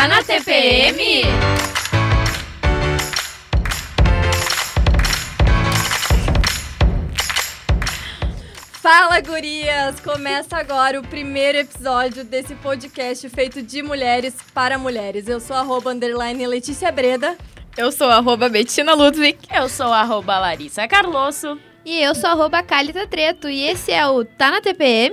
[0.00, 1.24] Tá na TPM?
[8.80, 10.00] Fala, gurias!
[10.00, 15.28] Começa agora o primeiro episódio desse podcast feito de mulheres para mulheres.
[15.28, 17.36] Eu sou arroba underline Letícia Breda.
[17.76, 19.38] Eu sou arroba Bettina Ludwig.
[19.54, 21.60] Eu sou arroba Larissa Carlosso.
[21.84, 23.50] E eu sou arroba Calita Treto.
[23.50, 25.12] E esse é o Tá na TPM?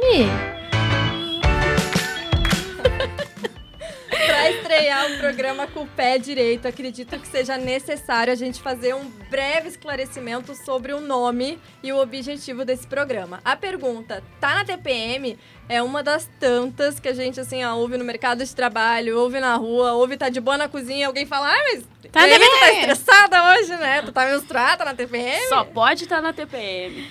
[4.27, 8.93] Para estrear o programa com o pé direito, acredito que seja necessário a gente fazer
[8.93, 13.39] um breve esclarecimento sobre o nome e o objetivo desse programa.
[13.45, 15.39] A pergunta, tá na TPM?
[15.69, 19.39] É uma das tantas que a gente, assim, ó, ouve no mercado de trabalho, ouve
[19.39, 22.39] na rua, ouve tá de boa na cozinha, alguém fala, ah, mas Tá aí, tu
[22.39, 24.01] tá TPM?" estressada hoje, né?
[24.01, 25.49] Tu tá menstruada na TPM?
[25.49, 27.05] Só pode estar na TPM.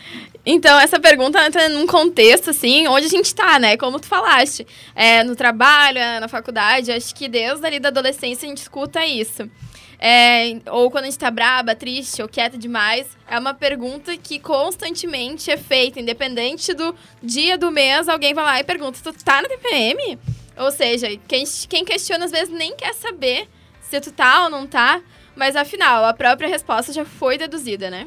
[0.45, 3.77] Então, essa pergunta entra num contexto, assim, onde a gente tá, né?
[3.77, 4.67] Como tu falaste.
[4.95, 9.05] É, no trabalho, é, na faculdade, acho que desde ali da adolescência a gente escuta
[9.05, 9.51] isso.
[9.99, 14.39] É, ou quando a gente tá braba, triste ou quieta demais, é uma pergunta que
[14.39, 19.41] constantemente é feita, independente do dia do mês, alguém vai lá e pergunta: Tu tá
[19.41, 20.19] na TPM?
[20.57, 23.49] Ou seja, quem, quem questiona às vezes nem quer saber
[23.81, 25.01] se tu tá ou não tá,
[25.35, 28.07] mas afinal, a própria resposta já foi deduzida, né?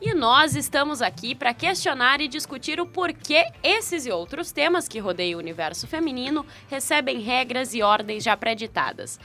[0.00, 4.98] E nós estamos aqui para questionar e discutir o porquê esses e outros temas que
[4.98, 9.20] rodeiam o universo feminino recebem regras e ordens já preditadas.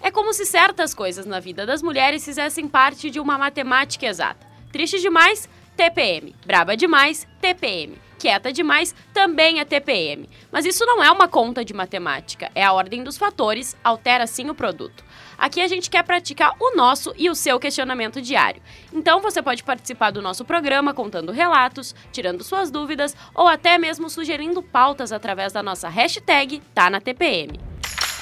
[0.00, 4.46] É como se certas coisas na vida das mulheres fizessem parte de uma matemática exata.
[4.70, 5.48] Triste demais?
[5.76, 6.34] TPM.
[6.44, 7.26] Braba demais?
[7.40, 7.98] TPM.
[8.18, 8.94] Quieta demais?
[9.12, 10.28] Também é TPM.
[10.50, 14.48] Mas isso não é uma conta de matemática, é a ordem dos fatores, altera sim
[14.48, 15.04] o produto.
[15.36, 18.62] Aqui a gente quer praticar o nosso e o seu questionamento diário.
[18.90, 24.08] Então você pode participar do nosso programa contando relatos, tirando suas dúvidas ou até mesmo
[24.08, 27.60] sugerindo pautas através da nossa hashtag Tá na TPM.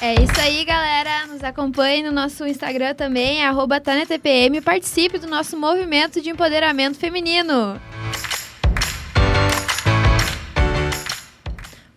[0.01, 1.25] É isso aí, galera.
[1.27, 4.61] Nos acompanhe no nosso Instagram também, é arroba Tá na TPM.
[4.61, 7.79] Participe do nosso movimento de empoderamento feminino.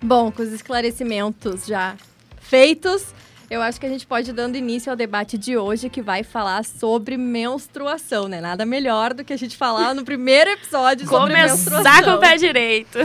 [0.00, 1.96] Bom, com os esclarecimentos já
[2.40, 3.12] feitos,
[3.50, 6.22] eu acho que a gente pode ir dando início ao debate de hoje, que vai
[6.22, 8.40] falar sobre menstruação, né?
[8.40, 12.04] Nada melhor do que a gente falar no primeiro episódio sobre Começar menstruação.
[12.04, 12.98] com o pé direito.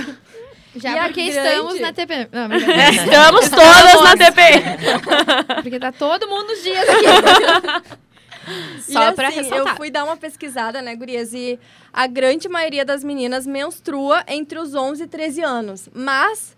[0.76, 1.50] Já E porque grande?
[1.50, 2.28] estamos na TPM.
[2.32, 2.92] Não, brincadeira.
[2.92, 4.64] Estamos todas na TPM.
[5.62, 8.04] porque tá todo mundo os dias aqui.
[8.92, 9.74] Só e pra assim, ressaltar.
[9.74, 11.34] Eu fui dar uma pesquisada, né, gurias?
[11.34, 11.60] E
[11.94, 15.90] a grande maioria das meninas menstrua entre os 11 e 13 anos.
[15.94, 16.58] Mas,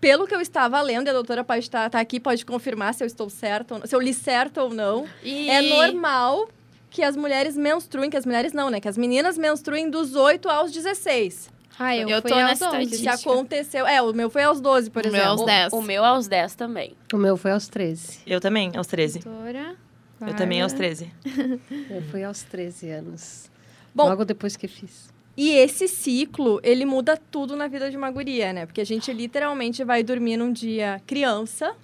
[0.00, 3.02] pelo que eu estava lendo, e a doutora pode estar tá aqui, pode confirmar se
[3.02, 5.06] eu estou certa, ou não, se eu li certo ou não.
[5.24, 5.50] E...
[5.50, 6.48] É normal
[6.88, 8.78] que as mulheres menstruem, que as mulheres não, né?
[8.78, 11.52] Que as meninas menstruem dos 8 aos 16.
[11.78, 12.96] Ah, eu, Eu fui tô aos nessa 11.
[12.98, 13.86] Se aconteceu...
[13.86, 15.30] É, o meu foi aos 12, por O meu exemplo.
[15.40, 15.72] aos 10.
[15.72, 16.94] O meu aos 10 também.
[17.12, 18.20] O meu foi aos 13.
[18.26, 19.18] Eu também, aos 13.
[19.20, 19.76] Doutora,
[20.20, 20.94] Eu também aos Bárbara.
[20.96, 21.60] 13.
[21.90, 23.50] Eu fui aos 13 anos.
[23.94, 25.12] Bom- Logo depois que fiz.
[25.36, 28.66] E esse ciclo, ele muda tudo na vida de uma guria, né?
[28.66, 31.74] Porque a gente literalmente vai dormir num dia criança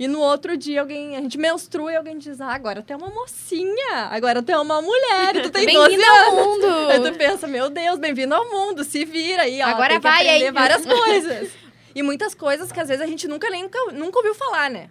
[0.00, 2.96] e no outro dia alguém, a gente menstrua e alguém diz: "Ah, agora tu é
[2.96, 6.46] uma mocinha, agora tu é uma mulher, e tu tem 12 Bem-vindo ao anos".
[6.46, 6.66] mundo!
[6.90, 10.22] Aí tu pensa: "Meu Deus, bem-vindo ao mundo, se vira aí, ó, Agora tem vai
[10.26, 10.50] aprender aí.
[10.50, 11.50] várias coisas".
[11.94, 14.88] E muitas coisas que às vezes a gente nunca nem nunca, nunca ouviu falar, né?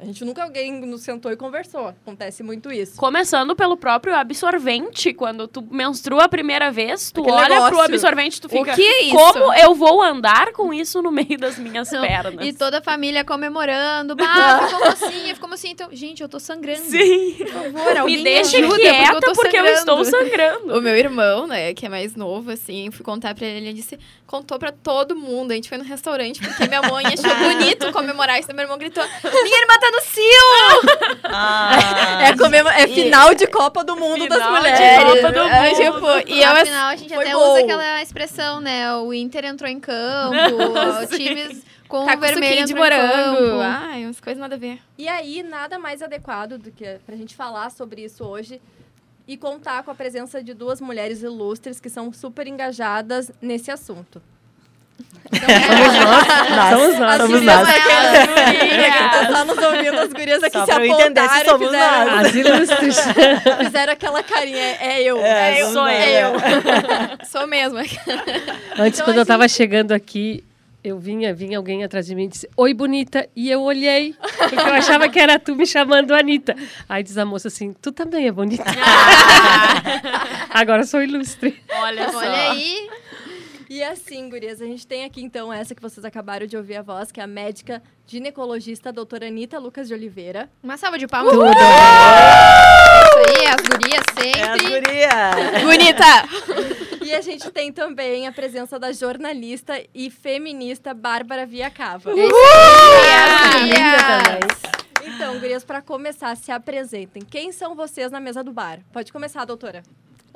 [0.00, 1.88] A gente nunca alguém nos sentou e conversou.
[1.88, 2.96] Acontece muito isso.
[2.96, 5.12] Começando pelo próprio absorvente.
[5.12, 7.84] Quando tu menstrua a primeira vez, tu Aquele olha pro negócio.
[7.84, 8.72] absorvente e tu fica...
[8.72, 9.16] O que é isso?
[9.16, 12.46] Como eu vou andar com isso no meio das minhas Não, pernas?
[12.46, 14.16] E toda a família comemorando.
[14.20, 15.72] Bah, ficou mocinha, ficou mocinha.
[15.72, 16.80] Então, gente, eu tô sangrando.
[16.80, 17.34] Sim.
[17.38, 20.78] Por favor, alguém Me deixa ajuda, quieta porque eu, tô porque eu estou sangrando.
[20.78, 23.98] O meu irmão, né, que é mais novo, assim, fui contar pra ele, ele disse,
[24.26, 25.50] contou pra todo mundo.
[25.52, 28.48] A gente foi no restaurante, porque minha mãe achou bonito comemorar isso.
[28.54, 31.20] Meu irmão gritou, minha irmã tá no cio!
[31.32, 35.04] Ah, É, comemo- é final de Copa do Mundo das Final de mulheres.
[35.04, 35.76] Copa do É, Mundo.
[35.76, 37.52] tipo, e eu, Afinal, a gente até gol.
[37.52, 38.94] usa aquela expressão, né?
[38.96, 40.34] O Inter entrou em campo,
[41.04, 43.60] o times com tá o vermelho de morango.
[43.62, 44.80] Ai, umas coisas nada a ver.
[44.98, 48.60] E aí, nada mais adequado do que pra gente falar sobre isso hoje
[49.28, 54.20] e contar com a presença de duas mulheres ilustres que são super engajadas nesse assunto.
[55.30, 56.70] Somos nós.
[56.70, 57.10] Somos nós.
[57.10, 57.68] As somos nós.
[57.68, 61.48] tá só nos ouvindo, as gurias aqui Só se pra eu entender se apontaram e
[61.48, 62.26] somos fizeram, nós.
[62.26, 62.98] As ilustres.
[63.64, 67.26] fizeram aquela carinha, é eu, É, é eu, sou nós, eu.
[67.40, 67.78] Sou mesmo.
[67.78, 68.00] Antes,
[68.76, 70.42] Então, quando eu tava chegando aqui,
[70.82, 73.28] eu vinha, vinha alguém atrás de mim e disse, Oi, bonita.
[73.36, 76.56] E eu olhei, porque eu achava que era tu me chamando Anitta.
[76.88, 78.64] Aí diz a moça assim, tu também é bonita.
[80.50, 81.62] Agora eu sou ilustre.
[81.70, 82.18] Olha só.
[82.18, 82.88] Olha aí.
[83.72, 86.82] E assim, gurias, a gente tem aqui então essa que vocês acabaram de ouvir a
[86.82, 90.50] voz, que é a médica ginecologista doutora Anitta Lucas de Oliveira.
[90.60, 91.32] Uma salva de palmas.
[91.32, 91.44] Tudo.
[91.46, 94.68] É isso aí, as gurias É as sempre.
[94.68, 95.60] guria.
[95.62, 96.04] Bonita!
[97.06, 102.10] E a gente tem também a presença da jornalista e feminista Bárbara Viacava.
[102.12, 102.34] Linda
[104.18, 105.14] também.
[105.14, 107.22] Então, gurias, para começar, se apresentem.
[107.22, 108.80] Quem são vocês na mesa do bar?
[108.92, 109.84] Pode começar, doutora.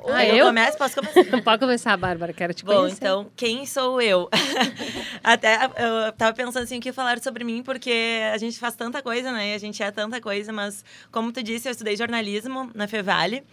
[0.07, 0.45] Ah, eu eu?
[0.47, 0.77] começo?
[0.77, 1.23] Posso começar?
[1.43, 2.97] Pode começar, Bárbara, quero te Bom, conhecer.
[2.97, 4.29] então, quem sou eu?
[5.23, 9.01] Até eu tava pensando assim, o que falar sobre mim, porque a gente faz tanta
[9.01, 9.55] coisa, né?
[9.55, 13.43] A gente é tanta coisa, mas como tu disse, eu estudei jornalismo na Fevale.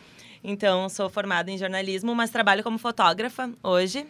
[0.45, 4.07] Então, sou formada em jornalismo, mas trabalho como fotógrafa hoje.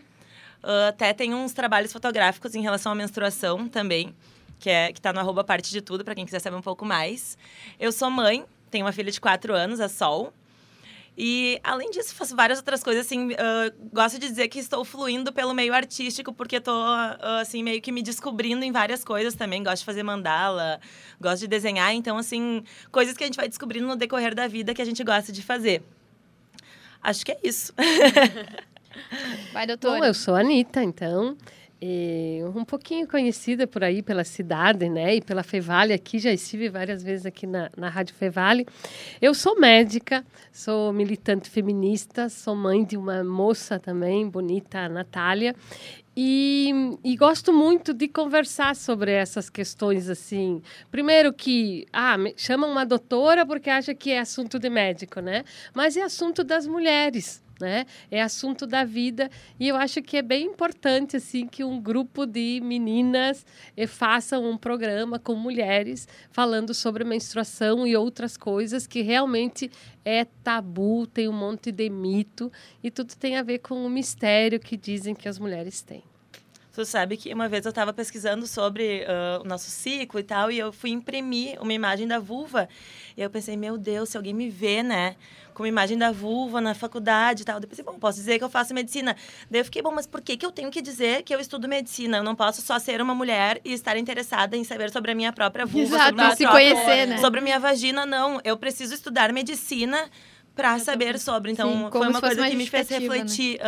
[0.63, 4.15] Ah, até tenho uns trabalhos fotográficos em relação à menstruação também,
[4.59, 6.85] que é que tá no arroba parte de tudo, para quem quiser saber um pouco
[6.85, 7.37] mais.
[7.79, 10.33] Eu sou mãe, tenho uma filha de 4 anos, a Sol.
[11.17, 15.33] E, além disso, faço várias outras coisas, assim, ah, gosto de dizer que estou fluindo
[15.33, 16.85] pelo meio artístico, porque estou,
[17.41, 19.63] assim, meio que me descobrindo em várias coisas também.
[19.63, 20.81] Gosto de fazer mandala,
[21.21, 21.93] gosto de desenhar.
[21.95, 25.05] Então, assim, coisas que a gente vai descobrindo no decorrer da vida que a gente
[25.05, 25.83] gosta de fazer.
[27.03, 27.75] Acho que é isso.
[29.53, 30.07] Vai, Bom, doutora.
[30.07, 31.37] eu sou a Anitta, então.
[31.85, 35.17] E um pouquinho conhecida por aí pela cidade, né?
[35.17, 38.65] E pela Fevale aqui, já estive várias vezes aqui na, na Rádio Fevale.
[39.21, 45.57] Eu sou médica, sou militante feminista, sou mãe de uma moça também, bonita, Natália.
[46.17, 50.63] E, e gosto muito de conversar sobre essas questões assim.
[50.89, 55.43] Primeiro que ah, chamam uma doutora porque acha que é assunto de médico, né?
[55.75, 57.87] Mas é assunto das mulheres, né?
[58.11, 62.27] É assunto da vida e eu acho que é bem importante assim que um grupo
[62.27, 63.45] de meninas
[63.77, 69.71] eh, façam um programa com mulheres falando sobre menstruação e outras coisas que realmente
[70.05, 72.51] é tabu, tem um monte de mito
[72.83, 76.12] e tudo tem a ver com o mistério que dizem que as mulheres têm.
[76.75, 80.51] Tu sabe que uma vez eu estava pesquisando sobre ah, o nosso ciclo e tal,
[80.51, 82.67] e eu fui imprimir uma imagem da vulva.
[83.15, 85.17] E eu pensei, meu Deus, se alguém me vê, né,
[85.53, 87.61] com uma imagem da vulva na faculdade e tal.
[87.61, 89.15] Eu pensei, bom, posso dizer que eu faço medicina.
[89.51, 91.69] Daí eu fiquei, bom, mas por que, que eu tenho que dizer que eu estudo
[91.69, 92.17] medicina?
[92.17, 95.33] Eu não posso só ser uma mulher e estar interessada em saber sobre a minha
[95.33, 97.19] própria vulva, Exato, sobre, se própria- conhecer, né?
[97.19, 98.41] sobre a minha vagina, não.
[98.43, 100.09] Eu preciso estudar medicina
[100.55, 101.53] para saber sobre.
[101.53, 102.99] Então, Sim, foi uma coisa que me fez né?
[102.99, 103.61] refletir.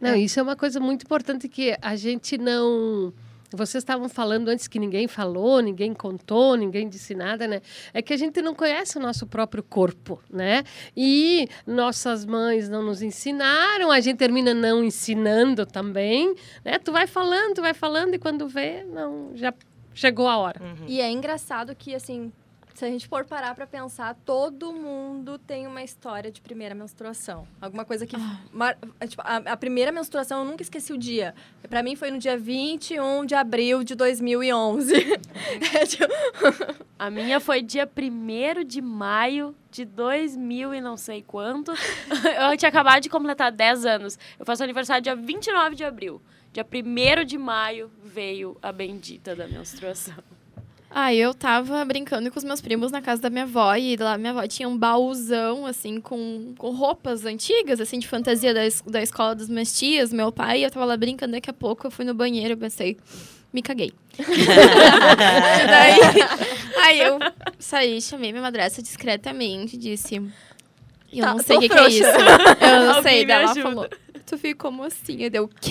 [0.00, 3.12] Não, isso é uma coisa muito importante que a gente não.
[3.50, 7.62] Vocês estavam falando antes que ninguém falou, ninguém contou, ninguém disse nada, né?
[7.94, 10.64] É que a gente não conhece o nosso próprio corpo, né?
[10.94, 16.78] E nossas mães não nos ensinaram, a gente termina não ensinando também, né?
[16.78, 19.52] Tu vai falando, tu vai falando e quando vê, não, já
[19.94, 20.60] chegou a hora.
[20.86, 22.30] E é engraçado que, assim,
[22.78, 27.46] se a gente for parar pra pensar, todo mundo tem uma história de primeira menstruação.
[27.60, 28.16] Alguma coisa que.
[28.52, 31.34] mar- é, tipo, a, a primeira menstruação, eu nunca esqueci o dia.
[31.68, 34.94] Pra mim foi no dia 21 de abril de 2011.
[35.74, 36.04] É, tipo,
[36.98, 41.72] A minha foi dia 1 de maio de 2000 e não sei quanto.
[42.50, 44.18] Eu tinha acabado de completar 10 anos.
[44.38, 46.20] Eu faço aniversário dia 29 de abril.
[46.52, 50.14] Dia 1 de maio veio a bendita da menstruação.
[50.90, 54.16] Ah, eu tava brincando com os meus primos na casa da minha avó e lá
[54.16, 58.82] minha avó tinha um baúzão, assim, com, com roupas antigas, assim, de fantasia da, es-
[58.86, 61.86] da escola dos meus tias, meu pai, e eu tava lá brincando, daqui a pouco
[61.86, 62.96] eu fui no banheiro e pensei,
[63.52, 63.92] me caguei.
[65.68, 66.00] Daí,
[66.82, 67.18] aí eu
[67.58, 70.16] saí, chamei minha madrasta discretamente e disse,
[71.12, 72.02] eu Tá, não sei o que, que é isso.
[72.04, 73.88] Eu não Alguém sei, daí ela falou,
[74.26, 75.22] tu ficou como assim?
[75.22, 75.70] Eu deu, o quê?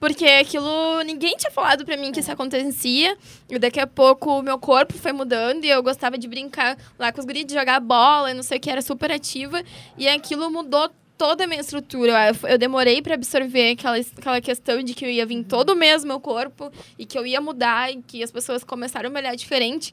[0.00, 3.16] Porque aquilo, ninguém tinha falado pra mim que isso acontecia.
[3.48, 7.12] E daqui a pouco o meu corpo foi mudando e eu gostava de brincar lá
[7.12, 9.62] com os de jogar bola não sei o que, era super ativa.
[9.96, 12.12] E aquilo mudou toda a minha estrutura.
[12.48, 16.20] Eu, demorei pra absorver aquela, aquela questão de que eu ia vir todo mesmo meu
[16.20, 19.92] corpo e que eu ia mudar e que as pessoas começaram a me olhar diferente.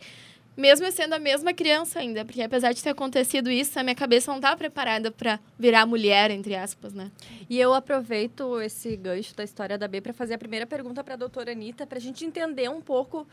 [0.58, 4.32] Mesmo sendo a mesma criança ainda, porque apesar de ter acontecido isso, a minha cabeça
[4.32, 7.12] não estava preparada pra virar mulher, entre aspas, né?
[7.50, 11.16] E eu aproveito esse gancho da história da B para fazer a primeira pergunta para
[11.16, 13.28] a doutora Anitta, para a gente entender um pouco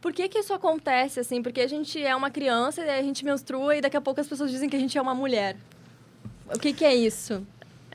[0.00, 3.24] por que, que isso acontece, assim, porque a gente é uma criança, e a gente
[3.24, 5.56] menstrua e daqui a pouco as pessoas dizem que a gente é uma mulher.
[6.54, 7.44] O que, que é isso?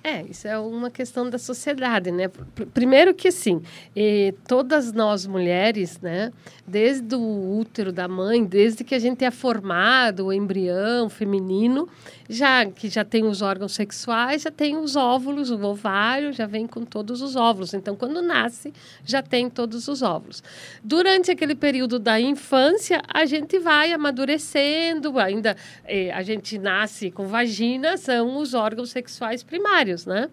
[0.05, 2.27] É, isso é uma questão da sociedade, né?
[2.27, 3.61] Pr- Primeiro que, assim,
[3.95, 6.29] eh, todas nós mulheres, né?
[6.67, 11.87] Desde o útero da mãe, desde que a gente é formado, o embrião feminino,
[12.27, 16.67] já que já tem os órgãos sexuais, já tem os óvulos, o ovário já vem
[16.67, 17.73] com todos os óvulos.
[17.73, 18.73] Então, quando nasce,
[19.05, 20.43] já tem todos os óvulos.
[20.83, 25.55] Durante aquele período da infância, a gente vai amadurecendo, ainda
[25.85, 30.29] eh, a gente nasce com vagina, são os órgãos sexuais primários, né?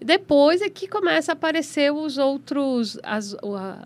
[0.00, 3.34] Depois é que começa a aparecer os outros, as,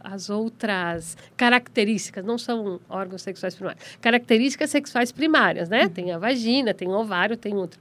[0.02, 5.88] as outras características, não são órgãos sexuais primários, características sexuais primárias, né?
[5.88, 7.78] Tem a vagina, tem o ovário, tem outro.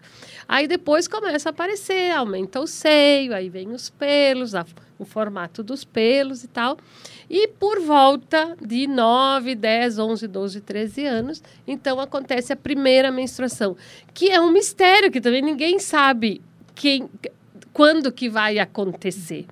[0.48, 4.66] Aí depois começa a aparecer, aumenta o seio, aí vem os pelos, a,
[4.98, 6.78] o formato dos pelos e tal.
[7.30, 13.78] E por volta de 9, 10, 11, 12, 13 anos, então acontece a primeira menstruação,
[14.14, 16.42] que é um mistério que também ninguém sabe
[16.80, 17.10] quem
[17.74, 19.46] quando que vai acontecer.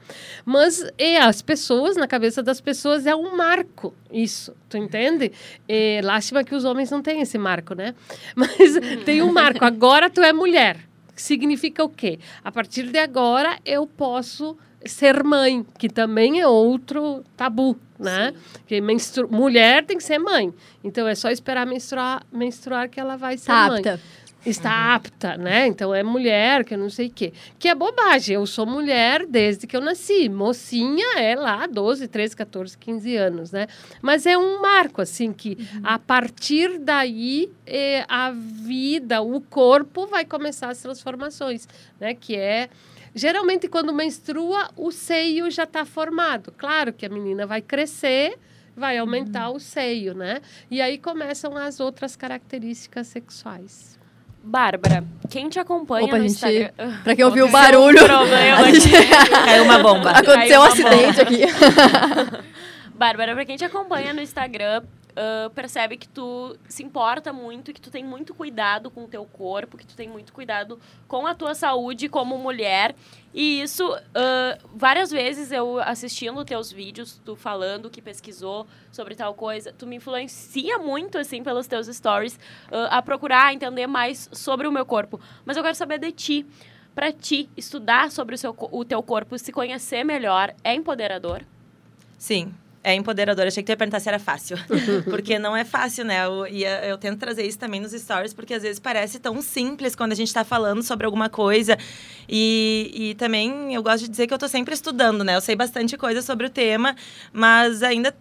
[0.46, 5.31] Mas é, as pessoas, na cabeça das pessoas, é um marco isso, tu entende?
[5.67, 7.93] É, lástima que os homens não têm esse marco, né?
[8.36, 10.77] Mas tem um marco, agora tu é mulher.
[11.15, 12.19] Significa o quê?
[12.43, 18.34] A partir de agora eu posso ser mãe, que também é outro tabu, né?
[18.34, 18.62] Sim.
[18.67, 19.29] Que menstru...
[19.29, 20.53] mulher tem que ser mãe.
[20.84, 23.84] Então é só esperar menstruar, menstruar que ela vai ser tá mãe.
[24.49, 24.95] Está uhum.
[24.95, 25.67] apta, né?
[25.67, 27.33] Então é mulher, que eu não sei o quê.
[27.59, 28.35] Que é bobagem.
[28.35, 30.29] Eu sou mulher desde que eu nasci.
[30.29, 33.67] Mocinha é lá 12, 13, 14, 15 anos, né?
[34.01, 35.81] Mas é um marco, assim, que uhum.
[35.83, 41.67] a partir daí eh, a vida, o corpo vai começar as transformações,
[41.99, 42.13] né?
[42.13, 42.69] Que é
[43.17, 46.53] Geralmente, quando menstrua, o seio já está formado.
[46.55, 48.37] Claro que a menina vai crescer,
[48.75, 49.55] vai aumentar uhum.
[49.55, 50.39] o seio, né?
[50.69, 53.96] E aí começam as outras características sexuais.
[54.47, 56.71] Bárbara, quem te acompanha Opa, no gente, Instagram...
[57.03, 57.99] Pra quem ouviu o barulho...
[59.45, 60.11] Caiu uma bomba.
[60.11, 61.41] Aconteceu um acidente aqui.
[62.95, 64.83] Bárbara, pra quem te acompanha no Instagram,
[65.53, 69.77] percebe que tu se importa muito, que tu tem muito cuidado com o teu corpo,
[69.77, 72.95] que tu tem muito cuidado com a tua saúde como mulher.
[73.33, 79.33] E isso, uh, várias vezes eu assistindo teus vídeos, tu falando que pesquisou sobre tal
[79.33, 84.67] coisa, tu me influencia muito, assim, pelos teus stories, uh, a procurar entender mais sobre
[84.67, 85.19] o meu corpo.
[85.45, 86.45] Mas eu quero saber de ti.
[86.95, 91.43] Para ti, estudar sobre o, seu, o teu corpo, se conhecer melhor, é empoderador?
[92.17, 92.51] Sim,
[92.88, 93.46] é empoderador.
[93.46, 94.58] Achei que tu ia perguntar se era fácil.
[95.10, 96.25] porque não é fácil, né?
[96.25, 99.94] Eu, e eu tento trazer isso também nos stories, porque às vezes parece tão simples
[99.94, 101.77] quando a gente está falando sobre alguma coisa.
[102.29, 105.36] E, e também eu gosto de dizer que eu estou sempre estudando, né?
[105.36, 106.96] Eu sei bastante coisa sobre o tema,
[107.34, 108.15] mas ainda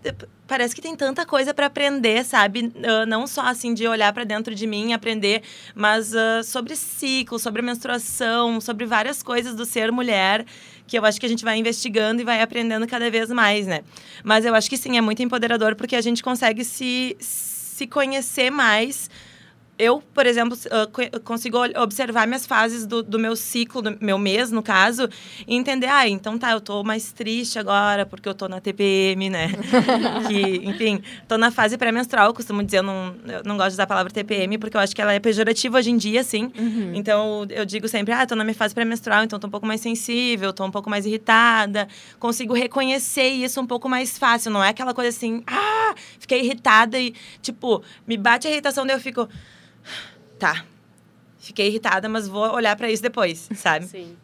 [0.49, 2.73] parece que tem tanta coisa para aprender, sabe?
[2.75, 5.43] Uh, não só assim de olhar para dentro de mim aprender,
[5.75, 10.45] mas uh, sobre ciclo, sobre menstruação, sobre várias coisas do ser mulher
[10.87, 13.83] que eu acho que a gente vai investigando e vai aprendendo cada vez mais, né?
[14.23, 18.51] Mas eu acho que sim, é muito empoderador porque a gente consegue se, se conhecer
[18.51, 19.11] mais
[19.79, 20.57] eu, por exemplo,
[21.25, 25.09] consigo observar minhas fases do, do, meu ciclo, do meu mês, no caso,
[25.47, 29.29] e entender, ah, então tá, eu tô mais triste agora porque eu tô na TPM,
[29.29, 29.49] né?
[30.27, 33.83] que, enfim, tô na fase pré-menstrual, costumo dizer, eu não, eu não gosto de usar
[33.83, 36.51] a palavra TPM porque eu acho que ela é pejorativa hoje em dia, assim.
[36.59, 36.93] Uhum.
[36.95, 39.83] Então, eu digo sempre, ah, tô na minha fase pré-menstrual, então tô um pouco mais
[39.83, 41.87] sensível, tô um pouco mais irritada.
[42.19, 46.99] Consigo reconhecer isso um pouco mais fácil, não é aquela coisa assim, ah, fiquei irritada
[46.99, 49.29] e, tipo, me bate a irritação, daí eu fico
[50.39, 50.65] tá,
[51.39, 53.87] fiquei irritada, mas vou olhar para isso depois, sabe?
[53.87, 54.17] Sim.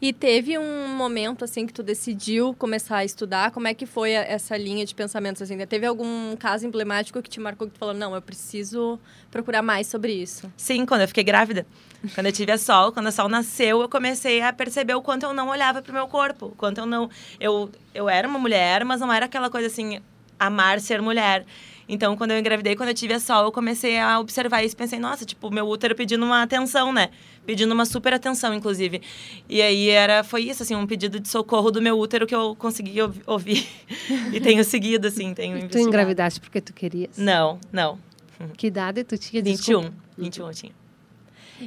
[0.00, 3.50] E teve um momento, assim, que tu decidiu começar a estudar?
[3.50, 5.56] Como é que foi essa linha de pensamentos, assim?
[5.66, 8.98] Teve algum caso emblemático que te marcou, que tu falou, não, eu preciso
[9.30, 10.52] procurar mais sobre isso?
[10.56, 11.66] Sim, quando eu fiquei grávida.
[12.14, 15.22] Quando eu tive a Sol, quando a Sol nasceu, eu comecei a perceber o quanto
[15.22, 16.46] eu não olhava pro meu corpo.
[16.46, 17.08] O quanto eu não...
[17.40, 20.00] Eu, eu era uma mulher, mas não era aquela coisa, assim,
[20.38, 21.46] amar ser mulher.
[21.88, 24.76] Então, quando eu engravidei, quando eu tive a sol, eu comecei a observar isso.
[24.76, 27.10] Pensei, nossa, tipo, meu útero pedindo uma atenção, né?
[27.44, 29.02] Pedindo uma super atenção, inclusive.
[29.48, 32.54] E aí era, foi isso, assim, um pedido de socorro do meu útero que eu
[32.56, 33.66] consegui ouvir.
[34.32, 37.16] e tenho seguido, assim, tenho e Tu engravidaste porque tu querias?
[37.18, 37.98] Não, não.
[38.56, 39.42] Que idade tu tinha?
[39.42, 39.90] 21.
[40.18, 40.72] 21 eu tinha.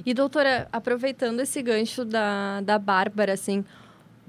[0.06, 3.64] E, doutora, aproveitando esse gancho da, da Bárbara, assim,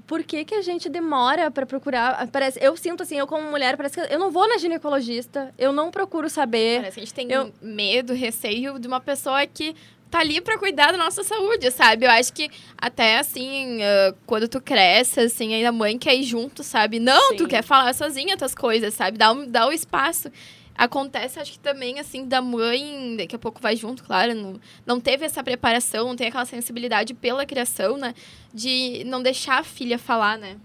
[0.09, 2.27] por que, que a gente demora para procurar?
[2.31, 5.71] Parece, eu sinto assim, eu como mulher, parece que eu não vou na ginecologista, eu
[5.71, 6.79] não procuro saber.
[6.79, 7.53] Parece que a gente tem eu...
[7.61, 9.75] medo, receio de uma pessoa que
[10.09, 12.07] tá ali para cuidar da nossa saúde, sabe?
[12.07, 16.23] Eu acho que até assim, uh, quando tu cresce, assim, aí a mãe quer ir
[16.23, 16.99] junto, sabe?
[16.99, 17.35] Não, Sim.
[17.35, 19.15] tu quer falar sozinha tuas coisas, sabe?
[19.15, 20.31] Dá, um, dá o espaço.
[20.79, 24.97] Acontece, acho que também, assim, da mãe, daqui a pouco vai junto, claro, não, não
[24.97, 28.13] teve essa preparação, não tem aquela sensibilidade pela criação, né?
[28.53, 30.55] De não deixar a filha falar, né?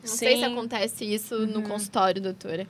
[0.00, 0.16] Não Sim.
[0.16, 1.46] sei se acontece isso uhum.
[1.46, 2.68] no consultório, doutora.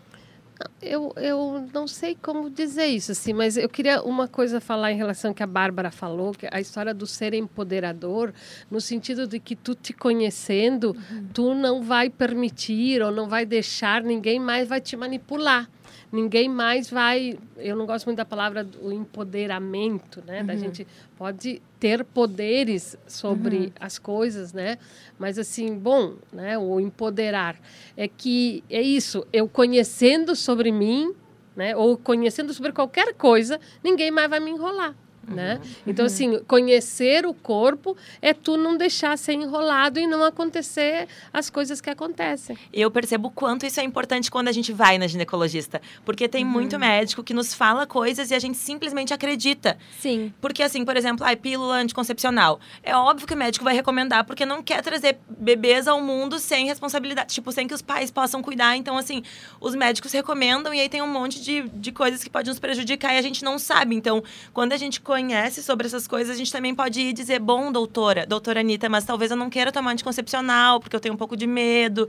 [0.80, 4.96] Eu, eu não sei como dizer isso, assim, mas eu queria uma coisa falar em
[4.96, 8.32] relação ao que a Bárbara falou, que a história do ser empoderador,
[8.70, 11.28] no sentido de que tu te conhecendo, uhum.
[11.34, 15.68] tu não vai permitir ou não vai deixar ninguém mais vai te manipular.
[16.12, 17.38] Ninguém mais vai.
[17.56, 20.42] Eu não gosto muito da palavra do empoderamento, né?
[20.42, 20.86] Da gente
[21.16, 24.78] pode ter poderes sobre as coisas, né?
[25.18, 26.58] Mas assim, bom, né?
[26.58, 27.56] O empoderar
[27.96, 29.26] é que é isso.
[29.32, 31.14] Eu conhecendo sobre mim,
[31.54, 31.76] né?
[31.76, 34.94] Ou conhecendo sobre qualquer coisa, ninguém mais vai me enrolar.
[35.34, 35.60] Né?
[35.86, 41.50] Então, assim, conhecer o corpo é tu não deixar ser enrolado e não acontecer as
[41.50, 42.56] coisas que acontecem.
[42.72, 45.80] Eu percebo o quanto isso é importante quando a gente vai na ginecologista.
[46.04, 49.78] Porque tem muito médico que nos fala coisas e a gente simplesmente acredita.
[49.98, 50.32] Sim.
[50.40, 52.60] Porque, assim, por exemplo, a pílula anticoncepcional.
[52.82, 56.66] É óbvio que o médico vai recomendar, porque não quer trazer bebês ao mundo sem
[56.66, 57.34] responsabilidade.
[57.34, 58.76] Tipo, sem que os pais possam cuidar.
[58.76, 59.22] Então, assim,
[59.60, 63.14] os médicos recomendam e aí tem um monte de, de coisas que podem nos prejudicar
[63.14, 63.94] e a gente não sabe.
[63.94, 65.17] Então, quando a gente conhece
[65.62, 69.30] sobre essas coisas, a gente também pode ir dizer: bom, doutora, doutora Anitta, mas talvez
[69.30, 72.06] eu não queira tomar anticoncepcional, porque eu tenho um pouco de medo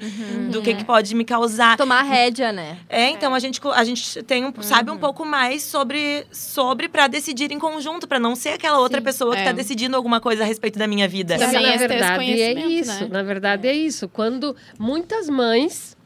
[0.51, 1.77] do que, que pode me causar.
[1.77, 2.77] Tomar rédea, né?
[2.87, 7.07] É, então a gente, a gente tem um, sabe um pouco mais sobre, sobre para
[7.07, 9.45] decidir em conjunto, para não ser aquela outra pessoa que É.
[9.45, 11.37] tá decidindo alguma coisa a respeito da minha vida.
[11.37, 11.45] Sim.
[11.45, 13.03] Também na é verdade é conhecimento, isso.
[13.03, 13.09] né?
[13.11, 14.07] Na verdade é isso.
[14.09, 15.97] Quando muitas mães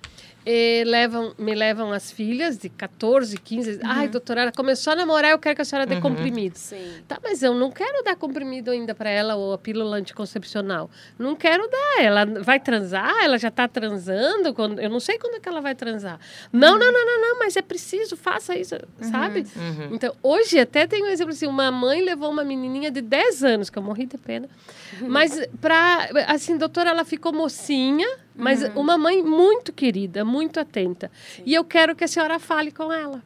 [0.46, 5.32] eh, levam, me levam as filhas de 14, 15, ai, doutora, ela começou a namorar,
[5.32, 6.58] eu quero que a senhora dê comprimido.
[6.58, 7.02] Sim.
[7.08, 10.90] Tá, mas eu não quero dar comprimido ainda para ela ou a pílula anticoncepcional.
[11.18, 12.04] Não quero dar.
[12.04, 15.62] Ela vai transar, ela já está transando, quando, eu não sei quando é que ela
[15.62, 16.20] vai transar.
[16.52, 19.46] Não, não, não, não, não, mas é preciso, faça isso, sabe?
[19.56, 19.90] Uhum.
[19.96, 23.70] Então, hoje até tem um exemplo assim, uma mãe levou uma menininha de 10 anos,
[23.70, 24.50] que eu morri de pena,
[25.02, 31.12] mas pra, assim, doutora, ela ficou mocinha, mas uma mãe muito querida, muito atenta.
[31.46, 33.22] E eu quero que a senhora fale com ela.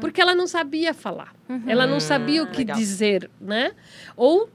[0.00, 1.34] Porque ela não sabia falar.
[1.66, 2.76] Ela não sabia o que legal.
[2.76, 3.72] dizer, né?
[4.16, 4.48] Ou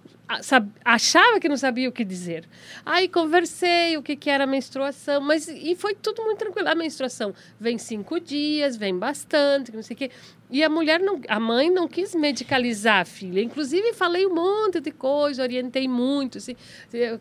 [0.85, 2.47] achava que não sabia o que dizer.
[2.85, 6.69] Aí conversei o que, que era a menstruação, mas e foi tudo muito tranquilo.
[6.69, 10.11] A menstruação vem cinco dias, vem bastante, não sei o quê.
[10.51, 13.41] E a mulher, não, a mãe não quis medicalizar a filha.
[13.41, 16.37] Inclusive, falei um monte de coisa, orientei muito.
[16.37, 16.55] Assim,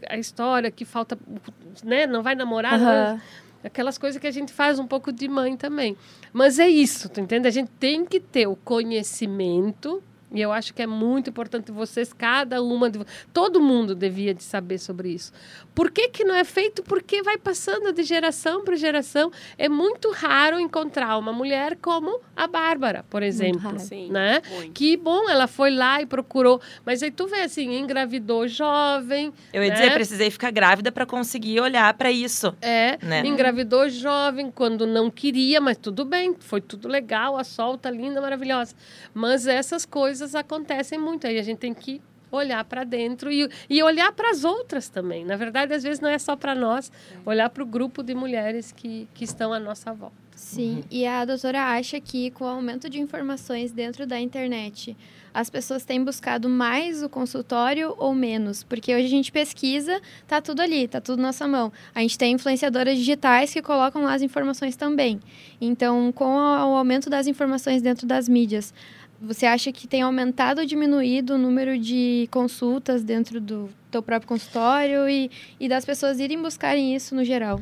[0.08, 1.18] a história que falta,
[1.84, 2.06] né?
[2.06, 3.12] Não vai namorar, Aham.
[3.14, 3.20] não-
[3.64, 5.96] aquelas coisas que a gente faz um pouco de mãe também.
[6.32, 7.48] Mas é isso, tu entende?
[7.48, 12.12] A gente tem que ter o conhecimento e eu acho que é muito importante vocês,
[12.12, 13.00] cada uma de
[13.32, 15.32] todo mundo devia de saber sobre isso.
[15.74, 16.82] Por que, que não é feito?
[16.82, 19.30] Porque vai passando de geração para geração.
[19.56, 23.78] É muito raro encontrar uma mulher como a Bárbara, por exemplo, raro.
[23.78, 24.42] Sim, né?
[24.50, 24.72] muito.
[24.72, 29.62] Que bom, ela foi lá e procurou, mas aí tu vê assim, engravidou jovem, Eu
[29.62, 29.74] ia né?
[29.76, 32.54] dizer, precisei ficar grávida para conseguir olhar para isso.
[32.60, 33.26] É, Né?
[33.26, 38.74] engravidou jovem quando não queria, mas tudo bem, foi tudo legal, a solta linda, maravilhosa.
[39.14, 42.00] Mas essas coisas acontecem muito, aí a gente tem que
[42.30, 45.24] olhar para dentro e, e olhar para as outras também.
[45.24, 46.92] Na verdade, às vezes não é só para nós,
[47.24, 50.16] olhar para o grupo de mulheres que, que estão à nossa volta.
[50.36, 54.96] Sim, e a doutora acha que com o aumento de informações dentro da internet,
[55.34, 58.62] as pessoas têm buscado mais o consultório ou menos?
[58.62, 61.72] Porque hoje a gente pesquisa, tá tudo ali, tá tudo na nossa mão.
[61.92, 65.20] A gente tem influenciadoras digitais que colocam lá as informações também.
[65.60, 68.72] Então, com o aumento das informações dentro das mídias,
[69.20, 74.28] você acha que tem aumentado ou diminuído o número de consultas dentro do teu próprio
[74.28, 77.60] consultório e, e das pessoas irem buscarem isso no geral?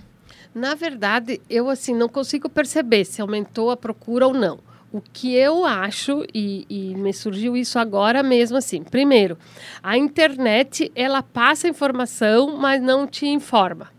[0.55, 4.59] Na verdade, eu assim não consigo perceber se aumentou a procura ou não.
[4.92, 8.83] O que eu acho, e, e me surgiu isso agora mesmo assim.
[8.83, 9.37] Primeiro,
[9.83, 13.90] a internet ela passa informação, mas não te informa.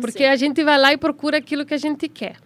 [0.00, 2.36] Porque a gente vai lá e procura aquilo que a gente quer.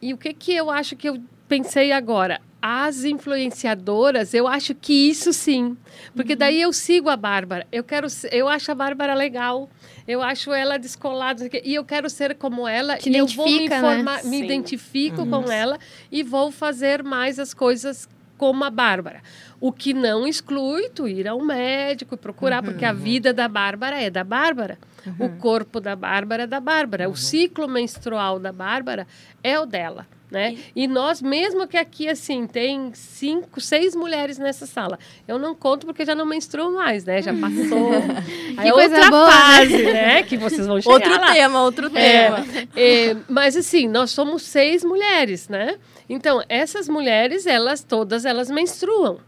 [0.00, 2.40] E o que, que eu acho que eu pensei agora?
[2.66, 5.76] As influenciadoras, eu acho que isso sim.
[6.16, 7.66] Porque daí eu sigo a Bárbara.
[7.70, 9.68] Eu quero, eu acho a Bárbara legal.
[10.08, 11.46] Eu acho ela descolada.
[11.62, 12.96] E eu quero ser como ela.
[12.96, 13.94] Te e eu vou me identifica, né?
[13.96, 14.44] informar, me Sim.
[14.44, 15.78] identifico com ela
[16.10, 19.20] e vou fazer mais as coisas como a Bárbara.
[19.60, 24.00] O que não exclui tu ir ao médico e procurar, porque a vida da Bárbara
[24.00, 24.78] é da Bárbara.
[25.18, 27.10] O corpo da Bárbara é da Bárbara.
[27.10, 29.06] O ciclo menstrual da Bárbara
[29.42, 30.06] é o dela.
[30.34, 30.56] Né?
[30.74, 34.98] E nós, mesmo que aqui, assim, tem cinco, seis mulheres nessa sala.
[35.28, 37.22] Eu não conto porque já não menstruo mais, né?
[37.22, 37.90] Já passou.
[38.58, 39.32] Aí é outra boa, né?
[39.32, 40.22] fase, né?
[40.24, 41.32] Que vocês vão chegar Outro lá.
[41.32, 42.44] tema, outro É, tema.
[42.74, 45.76] é, mas assim, nós somos seis mulheres, né?
[46.08, 49.18] Então, essas mulheres, elas todas elas menstruam.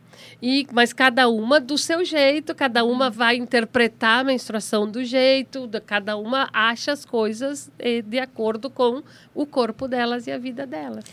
[0.42, 5.66] E, mas cada uma do seu jeito, cada uma vai interpretar a menstruação do jeito,
[5.66, 9.02] da- cada uma acha as coisas eh, de acordo com
[9.34, 11.04] o corpo delas e a vida delas.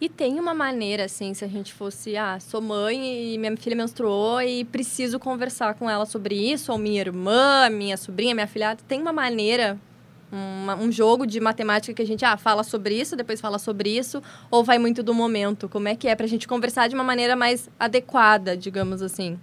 [0.00, 3.76] E tem uma maneira, assim, se a gente fosse, ah, sou mãe e minha filha
[3.76, 8.80] menstruou e preciso conversar com ela sobre isso, ou minha irmã, minha sobrinha, minha filhada,
[8.88, 9.78] tem uma maneira
[10.80, 14.22] um jogo de matemática que a gente ah, fala sobre isso, depois fala sobre isso,
[14.50, 15.68] ou vai muito do momento?
[15.68, 19.38] Como é que é pra gente conversar de uma maneira mais adequada, digamos assim?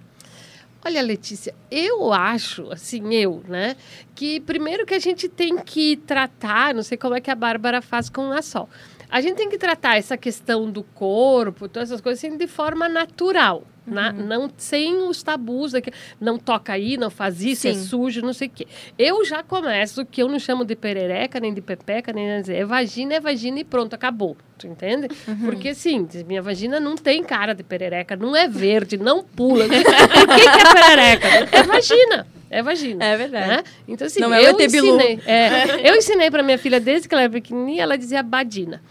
[0.83, 3.75] Olha, Letícia, eu acho, assim, eu, né,
[4.15, 7.81] que primeiro que a gente tem que tratar, não sei como é que a Bárbara
[7.81, 8.69] faz com a Sol,
[9.09, 12.87] a gente tem que tratar essa questão do corpo, todas essas coisas, assim, de forma
[12.87, 17.83] natural, na- não sem os tabus, daqui, não toca aí, não faz isso, é Sim.
[17.83, 18.67] sujo, não sei o quê.
[18.97, 22.63] Eu já começo, que eu não chamo de perereca, nem de pepeca, nem nada, é
[22.65, 25.07] vagina, é vagina e pronto, acabou, tu entende?
[25.45, 29.65] Porque, assim, minha vagina não tem cara de perereca, não é verde, não pula.
[29.69, 31.27] Por que, que é perereca?
[31.57, 32.27] É vagina.
[32.51, 33.05] É vagina.
[33.05, 33.47] É verdade.
[33.47, 33.63] né?
[33.87, 34.87] Então, assim, Não é eu Bilu.
[34.95, 35.19] ensinei.
[35.27, 38.81] é, eu ensinei para minha filha desde que ela era pequenininha, ela dizia Badina.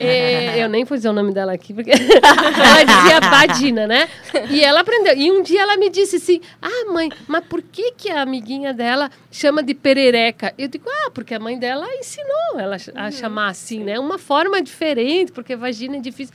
[0.00, 4.08] E eu nem vou dizer o nome dela aqui, porque ela dizia Badina, né?
[4.48, 5.14] E ela aprendeu.
[5.14, 8.72] E um dia ela me disse assim: Ah, mãe, mas por que, que a amiguinha
[8.72, 10.54] dela chama de perereca?
[10.56, 13.98] Eu digo: Ah, porque a mãe dela ensinou ela a chamar assim, né?
[13.98, 16.34] Uma forma diferente, porque vagina é difícil.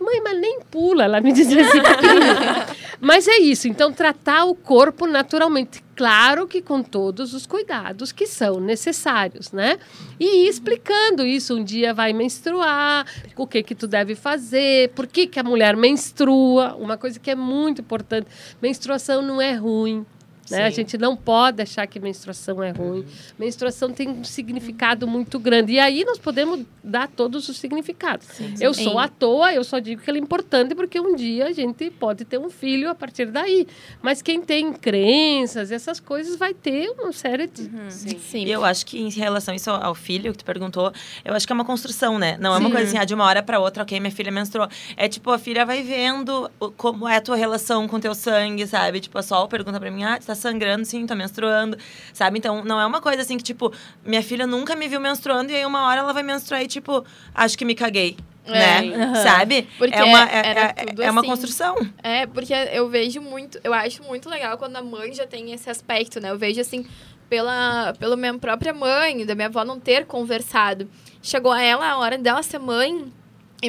[0.00, 1.78] Mãe, mas nem pula, ela me dizia assim.
[3.00, 5.82] mas é isso, então tratar o corpo naturalmente.
[5.96, 9.78] Claro que com todos os cuidados que são necessários, né?
[10.18, 11.54] E explicando isso.
[11.54, 15.76] Um dia vai menstruar, o que que tu deve fazer, por que que a mulher
[15.76, 16.74] menstrua.
[16.74, 18.26] Uma coisa que é muito importante,
[18.60, 20.04] menstruação não é ruim.
[20.50, 20.64] Né?
[20.66, 20.76] A Sim.
[20.76, 23.04] gente não pode achar que menstruação é ruim.
[23.38, 25.72] Menstruação tem um significado muito grande.
[25.72, 28.26] E aí nós podemos dar todos os significados.
[28.60, 31.52] Eu sou à toa, eu só digo que ela é importante porque um dia a
[31.52, 33.66] gente pode ter um filho a partir daí.
[34.02, 37.70] Mas quem tem crenças, essas coisas, vai ter uma série de.
[37.90, 38.44] Sim.
[38.44, 40.92] E eu acho que em relação a isso ao filho que tu perguntou,
[41.24, 42.36] eu acho que é uma construção, né?
[42.40, 44.68] Não é uma coisa assim, ah, de uma hora para outra, ok, minha filha menstruou.
[44.96, 48.66] É tipo, a filha vai vendo o- como é a tua relação com teu sangue,
[48.66, 49.00] sabe?
[49.00, 50.84] Tipo, a Sol pergunta pra mim, ah, tu tá sangrando?
[50.84, 51.76] Sim, tá menstruando,
[52.12, 52.38] sabe?
[52.38, 53.72] Então, não é uma coisa assim que, tipo,
[54.04, 57.04] minha filha nunca me viu menstruando e aí uma hora ela vai menstruar e, tipo,
[57.34, 58.16] acho que me caguei.
[58.46, 58.82] É.
[58.82, 59.14] Né?
[59.22, 59.66] Sabe?
[59.78, 61.30] Porque é uma, é, é- é uma assim.
[61.30, 61.76] construção.
[62.02, 65.70] É, porque eu vejo muito, eu acho muito legal quando a mãe já tem esse
[65.70, 66.30] aspecto, né?
[66.30, 66.86] Eu vejo assim,
[67.28, 70.88] pela, pela minha própria mãe, da minha avó não ter conversado.
[71.22, 73.10] Chegou a ela a hora dela ser mãe,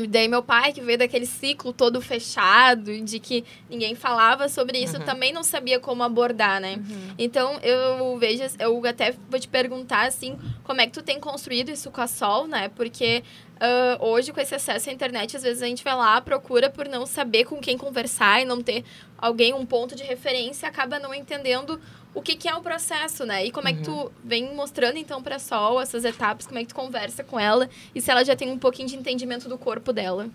[0.03, 4.79] e daí meu pai, que veio daquele ciclo todo fechado, de que ninguém falava sobre
[4.79, 6.77] isso, também não sabia como abordar, né?
[7.17, 11.69] Então, eu vejo, eu até vou te perguntar, assim, como é que tu tem construído
[11.69, 12.69] isso com a Sol, né?
[12.69, 13.23] Porque
[13.59, 16.87] ah, hoje, com esse acesso à internet, às vezes a gente vai lá, procura por
[16.87, 18.83] não saber com quem conversar e não ter
[19.17, 21.79] alguém, um ponto de referência, acaba não entendendo
[22.15, 23.45] o que, que é o processo, né?
[23.45, 26.69] E como é que tu vem mostrando, então, pra Sol essas etapas, como é que
[26.69, 29.91] tu conversa com ela e se ela já tem um pouquinho de entendimento do corpo
[29.93, 30.27] dela.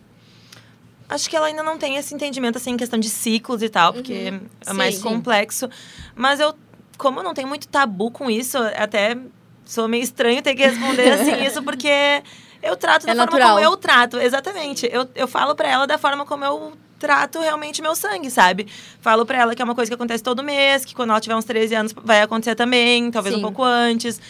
[1.09, 3.93] Acho que ela ainda não tem esse entendimento, assim, em questão de ciclos e tal,
[3.93, 4.33] porque
[4.67, 5.03] é mais Sim.
[5.03, 5.69] complexo.
[6.15, 6.55] Mas eu,
[6.97, 9.17] como eu não tenho muito tabu com isso, até
[9.65, 12.23] sou meio estranho ter que responder assim isso, porque
[12.63, 13.49] eu trato da É forma natural.
[13.57, 14.19] como eu trato.
[14.19, 14.89] Exatamente.
[14.93, 18.69] Eu, eu falo pra ela da forma como eu trato realmente meu sangue, sabe?
[19.01, 21.35] Falo pra ela que é uma coisa que acontece todo mês, que quando ela tiver
[21.35, 23.41] uns 13 anos vai acontecer também, talvez Sim.
[23.41, 24.21] um pouco antes.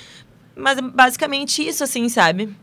[0.55, 2.55] Mas é basicamente isso, assim, sabe?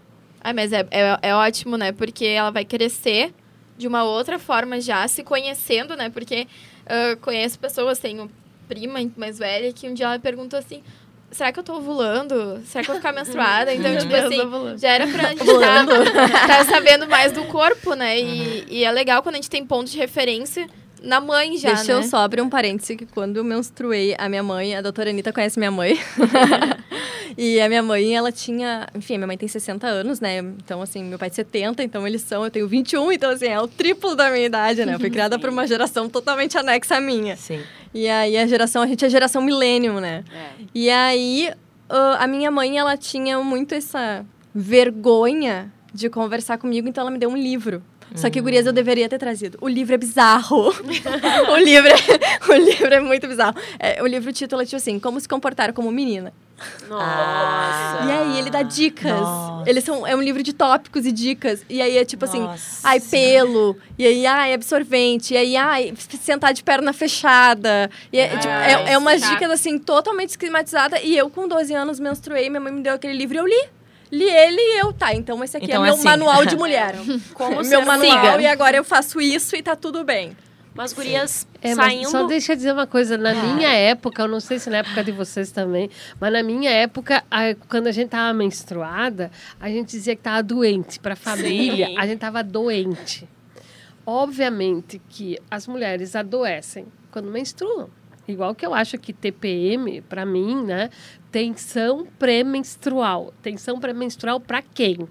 [0.42, 1.92] Ah, mas é, é, é ótimo, né?
[1.92, 3.34] Porque ela vai crescer
[3.78, 6.10] de uma outra forma já, se conhecendo, né?
[6.10, 6.48] Porque
[6.88, 8.32] ah, conheço pessoas, tenho
[8.68, 10.82] prima mais velha, que um dia ela perguntou assim:
[11.32, 12.62] será que eu tô ovulando?
[12.66, 13.74] Será que eu vou ficar menstruada?
[13.74, 14.78] Então, tipo Deus, assim, ovulando.
[14.78, 18.20] já era pra gente tá, tá sabendo mais do corpo, né?
[18.20, 20.68] E, e é legal quando a gente tem ponto de referência
[21.02, 22.00] na mãe já, Deixa né?
[22.00, 25.32] eu só abrir um parêntese que quando eu menstruei, a minha mãe, a doutora Anitta
[25.32, 26.00] conhece minha mãe.
[27.38, 28.88] e a minha mãe, ela tinha...
[28.96, 30.40] Enfim, minha mãe tem 60 anos, né?
[30.40, 32.44] Então, assim, meu pai 70, então eles são...
[32.44, 34.96] Eu tenho 21, então, assim, é o triplo da minha idade, né?
[34.96, 37.36] Eu fui criada por uma geração totalmente anexa à minha.
[37.36, 37.62] Sim.
[37.94, 38.82] E aí, a geração...
[38.82, 40.24] A gente é geração millennium, né?
[40.74, 41.52] E aí,
[42.18, 47.30] a minha mãe, ela tinha muito essa vergonha de conversar comigo, então ela me deu
[47.30, 47.84] um livro.
[48.16, 49.58] Só que, gurias, eu deveria ter trazido.
[49.62, 50.70] O livro é bizarro.
[51.52, 53.56] o, livro é, o livro é muito bizarro.
[53.78, 56.34] É, o livro o título é tipo assim, Como se comportar como menina.
[56.88, 58.06] Nossa.
[58.06, 59.12] E aí, ele dá dicas.
[59.12, 59.70] Nossa.
[59.70, 61.64] Eles são, é um livro de tópicos e dicas.
[61.70, 62.88] E aí, é tipo assim, Nossa.
[62.88, 63.78] ai, pelo.
[63.98, 65.34] E aí, ai, absorvente.
[65.34, 67.90] E aí, ai, sentar de perna fechada.
[68.12, 71.00] E é, tipo, é, é umas dicas, assim, totalmente esquematizadas.
[71.04, 72.50] E eu, com 12 anos, menstruei.
[72.50, 73.70] Minha mãe me deu aquele livro e eu li.
[74.10, 76.06] Li ele e eu, tá, então esse aqui Então é é meu assim.
[76.06, 76.96] manual de mulher.
[77.34, 78.42] Como meu manual siga.
[78.42, 80.36] e agora eu faço isso e tá tudo bem.
[80.78, 82.08] Mas gurias É, saindo...
[82.10, 83.18] só deixa eu dizer uma coisa.
[83.18, 85.90] Na minha época, eu não sei se na época de vocês também,
[86.22, 90.44] mas na minha época, a- quando a gente tava menstruada, a gente dizia que tava
[90.44, 91.00] doente.
[91.00, 91.98] Para a família, Sim.
[91.98, 93.28] a gente tava doente.
[94.06, 97.90] Obviamente que as mulheres adoecem quando menstruam.
[98.28, 100.90] Igual que eu acho que TPM, para mim, né?
[101.32, 103.34] Tensão pré-menstrual.
[103.42, 105.08] Tensão pré-menstrual para quem?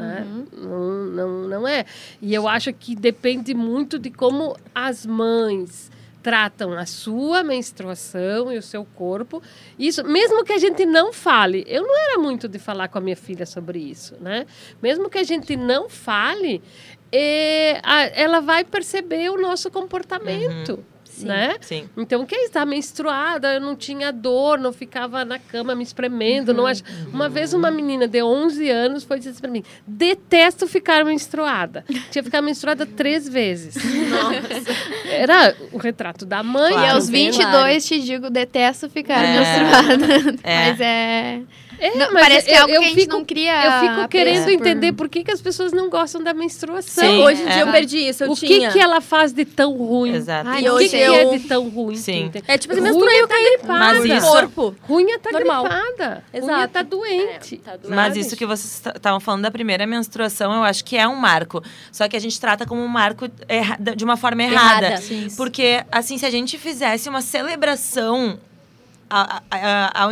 [0.00, 0.26] Né?
[0.52, 1.84] Não, não, não é.
[2.20, 5.90] E eu acho que depende muito de como as mães
[6.22, 9.42] tratam a sua menstruação e o seu corpo.
[9.78, 13.00] Isso, mesmo que a gente não fale, eu não era muito de falar com a
[13.00, 14.44] minha filha sobre isso, né?
[14.82, 16.62] Mesmo que a gente não fale,
[17.10, 20.84] eh, a- ela vai perceber o nosso comportamento.
[21.26, 21.56] Né?
[21.60, 21.88] Sim.
[21.96, 26.52] Então, quem está menstruada, eu não tinha dor, não ficava na cama me espremendo.
[26.54, 26.82] Não ach...
[27.12, 31.84] Uma vez uma menina de 11 anos foi dizer para mim, detesto ficar menstruada.
[32.10, 33.74] Tinha ficado menstruada três vezes.
[35.10, 36.72] Era o retrato da mãe.
[36.72, 36.86] Claro.
[36.86, 37.30] E aos também.
[37.30, 39.38] 22 te digo, detesto ficar É.
[39.38, 40.40] menstruada.
[40.42, 40.70] É.
[40.70, 41.40] Mas é.
[41.82, 43.64] É, Não, mas parece que é eu- algo eu que a gente fico- não cria.
[43.64, 47.02] Eu fico querendo por- entender por que, que as pessoas não gostam da menstruação.
[47.02, 47.52] Sim, Hoje em é.
[47.54, 48.70] dia eu perdi isso, eu o que, tinha.
[48.70, 50.12] que ela faz de tão ruim?
[50.14, 50.46] Exato.
[50.50, 51.96] Ai, que, hoje que eu- é de tão ruim?
[51.96, 52.30] Sim.
[52.46, 54.74] É tipo assim, menstruei, é eu tá caí Mas no isso- corpo.
[54.82, 55.64] Ruim é tá Normal.
[55.64, 56.08] gripada.
[56.08, 56.72] Ruim é Exato.
[56.72, 57.54] tá doente.
[57.54, 57.94] É, tá doente.
[57.94, 61.62] Mas isso que vocês estavam falando da primeira menstruação, eu acho que é um marco.
[61.92, 63.26] Só que a gente trata como um marco
[63.96, 64.86] de uma forma errada.
[64.86, 65.02] Errada.
[65.36, 68.38] Porque, assim, se a gente fizesse uma celebração.
[69.10, 70.10] A- a- a- Ao,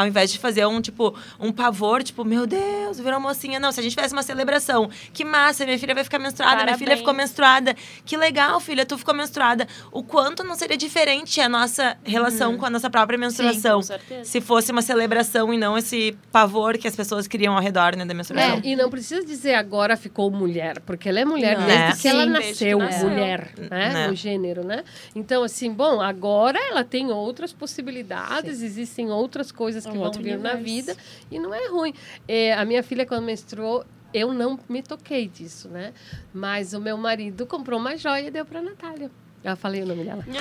[0.00, 3.58] ao invés de fazer um tipo um pavor, tipo, meu Deus, virou mocinha.
[3.60, 6.76] Não, se a gente fizesse uma celebração, que massa, minha filha vai ficar menstruada, minha
[6.76, 6.98] filha Parabéns.
[7.00, 7.74] ficou menstruada.
[8.04, 9.66] Que legal, filha, tu ficou menstruada.
[9.92, 13.76] O quanto não seria diferente a nossa relação com a nossa própria menstruação.
[13.76, 14.24] com certeza.
[14.24, 18.04] Se fosse uma celebração e não esse pavor que as pessoas criam ao redor né,
[18.04, 18.56] da menstruação.
[18.56, 21.66] É, e não precisa dizer agora ficou mulher, porque ela é mulher Não.
[21.66, 21.96] desde É.
[21.96, 23.08] que ela Sim, desde nasceu, que nasceu.
[23.10, 23.92] mulher, né?
[23.92, 24.08] Né.
[24.08, 24.84] No gênero, né?
[25.14, 28.23] Então, assim, bom, agora ela tem outras possibilidades,
[28.60, 30.96] existem outras coisas É que um vão vir na vida
[31.30, 31.92] e não é ruim.
[32.28, 35.92] É, a minha filha, quando menstruou, eu não me toquei disso, né?
[36.32, 39.10] Mas o meu marido comprou uma joia e deu pra Natália.
[39.42, 40.24] Eu falei o nome dela.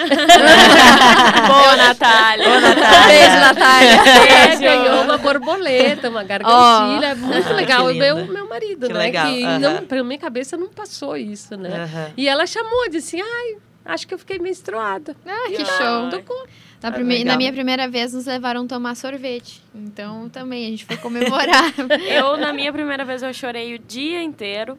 [1.47, 2.47] Boa, Natália.
[2.47, 3.07] Ô, Natália.
[3.07, 4.03] Beijo, Natália.
[4.53, 7.07] É, ganhou uma borboleta, uma gargantilha.
[7.07, 7.85] é muito Ah, legal.
[7.87, 8.99] que O meu, meu marido, Que né?
[8.99, 9.59] legal, Que aham.
[9.59, 12.13] não, pra minha cabeça não passou isso, né?
[12.15, 15.15] E ela chamou, disse, ai, acho que eu fiquei menstruada.
[15.25, 16.09] Ah, que show.
[16.09, 16.47] Tocou.
[16.83, 19.61] Na, Ah, prime- na minha primeira vez, nos levaram tomar sorvete.
[19.73, 21.73] Então, também, a gente foi comemorar.
[22.07, 24.77] Eu, na minha primeira vez, eu chorei o dia inteiro.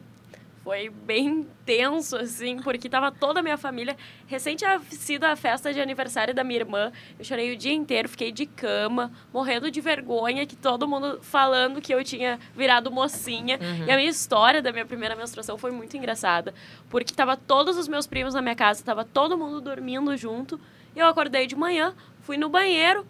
[0.63, 3.95] Foi bem tenso, assim, porque tava toda a minha família.
[4.25, 6.91] Recente tinha sido a festa de aniversário da minha irmã.
[7.19, 11.79] Eu chorei o dia inteiro, fiquei de cama, morrendo de vergonha, que todo mundo falando
[11.79, 13.59] que eu tinha virado mocinha.
[13.87, 16.51] E a minha história da minha primeira menstruação foi muito engraçada.
[16.89, 20.59] Porque tava todos os meus primos na minha casa, tava todo mundo dormindo junto.
[20.95, 23.05] Eu acordei de manhã, fui no banheiro,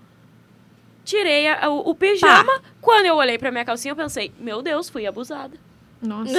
[1.03, 2.61] tirei a- o, o pijama.
[2.81, 5.57] Quando eu olhei pra minha calcinha, eu pensei, meu Deus, fui abusada.
[6.01, 6.31] Nossa.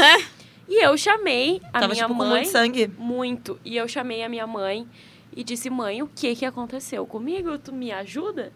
[0.69, 2.29] E eu chamei a Tava, minha tipo, com mãe.
[2.31, 2.91] muito sangue.
[2.99, 3.59] Muito.
[3.65, 4.87] E eu chamei a minha mãe
[5.35, 7.57] e disse, mãe, o que que aconteceu comigo?
[7.59, 8.53] Tu me ajuda?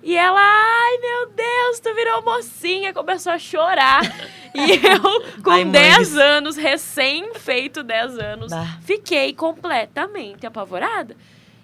[0.00, 4.02] E ela, ai meu Deus, tu virou mocinha, começou a chorar.
[4.54, 5.72] e eu, com Ai, mães.
[5.72, 8.78] 10 anos, recém-feito 10 anos, Bah.
[8.82, 11.16] fiquei completamente apavorada.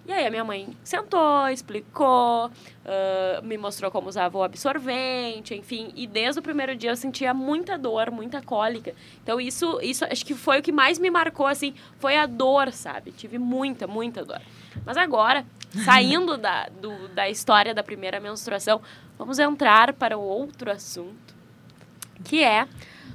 [0.06, 2.50] E aí a minha mãe sentou, explicou,
[2.84, 5.92] ah, me mostrou como usava o absorvente, enfim.
[5.96, 8.94] E desde o primeiro dia eu sentia muita dor, muita cólica.
[9.22, 12.70] Então isso, isso acho que foi o que mais me marcou, assim, foi a dor,
[12.72, 13.12] sabe?
[13.12, 14.42] Tive muita, muita dor.
[14.84, 15.46] Mas agora,
[15.86, 18.82] saindo da, do- da história da primeira menstruação,
[19.18, 21.34] vamos entrar para o outro assunto,
[22.24, 22.68] que é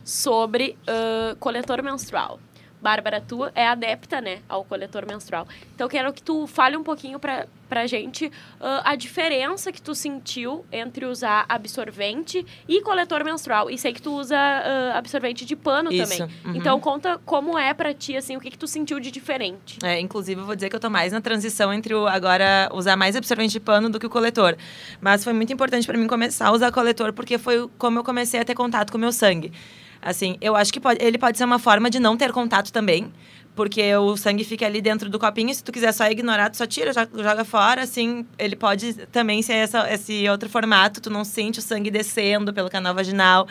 [0.04, 2.40] sobre ah, coletor menstrual.
[2.82, 5.48] Bárbara, tu é adepta, né, ao coletor menstrual.
[5.76, 9.82] Então, eu quero que tu fale um pouquinho pra, pra gente ah, a diferença que
[9.82, 13.70] tu sentiu entre usar absorvente e coletor menstrual.
[13.70, 16.36] E sei que tu usa ah, absorvente de pano Isso, também.
[16.46, 16.56] uhum.
[16.56, 19.78] Então, conta como é pra ti, assim, o que, que tu sentiu de diferente.
[19.84, 22.96] É, inclusive, eu vou dizer que eu tô mais na transição entre o agora usar
[22.96, 24.56] mais absorvente de pano do que o coletor.
[25.02, 28.40] Mas foi muito importante para mim começar a usar coletor, porque foi como eu comecei
[28.40, 29.52] a ter contato com o meu sangue.
[30.02, 33.12] Assim, eu acho que pode- ele pode ser uma forma de não ter contato também.
[33.56, 36.66] Porque o sangue fica ali dentro do copinho, se tu quiser só ignorar, tu só
[36.66, 41.26] tira, jo- joga fora, assim, ele pode também ser essa, esse outro formato, tu não
[41.26, 43.48] sente o sangue descendo pelo canal vaginal.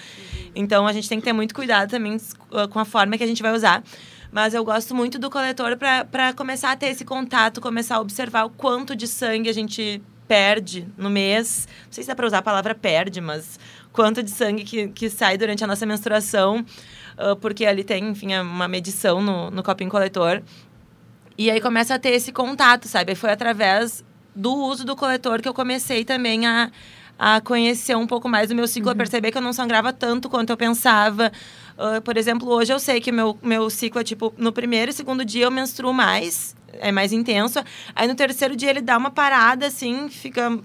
[0.54, 3.26] Então, a gente tem que ter muito cuidado também uh, com a forma que a
[3.26, 3.82] gente vai usar.
[4.32, 8.44] Mas eu gosto muito do coletor para começar a ter esse contato, começar a observar
[8.44, 11.66] o quanto de sangue a gente perde no mês.
[11.86, 13.58] Não sei se dá para usar a palavra perde, mas
[13.92, 16.64] quanto de sangue que, que sai durante a nossa menstruação.
[17.16, 20.42] ah, porque ali tem, enfim, uma medição no, no copinho coletor.
[21.36, 23.14] E aí começa a ter esse contato, sabe?
[23.14, 26.70] Foi através do uso do coletor que eu comecei também a,
[27.18, 30.28] a conhecer um pouco mais do meu ciclo, a perceber que eu não sangrava tanto
[30.28, 31.32] quanto eu pensava.
[31.76, 34.94] Ah, por exemplo, hoje eu sei que meu, meu ciclo é tipo, no primeiro e
[34.94, 37.60] segundo dia eu menstruo mais é mais intenso.
[37.94, 40.58] Aí no terceiro dia ele dá uma parada, assim, fica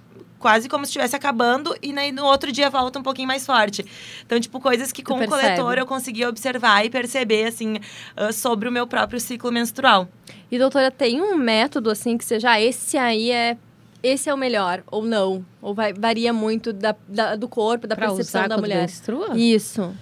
[0.43, 3.85] quase como se estivesse acabando, e aí no outro dia volta um pouquinho mais forte.
[4.25, 7.77] Então, tipo, coisas que com o coletor eu conseguia observar e perceber, assim,
[8.17, 10.05] ah, sobre o meu próprio ciclo menstrual.
[10.51, 13.57] E doutora, tem um método assim que seja ah, esse aí é
[14.03, 15.45] esse é o melhor ou não?
[15.61, 18.81] Ou vai, varia muito da, da- do corpo, da Pra percepção usar da mulher?
[18.81, 19.29] menstrua?
[19.37, 19.95] Isso.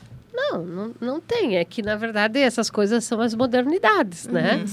[0.51, 1.57] Não, não, não tem.
[1.57, 4.33] É que, na verdade, essas coisas são as modernidades, Uhum.
[4.33, 4.65] né?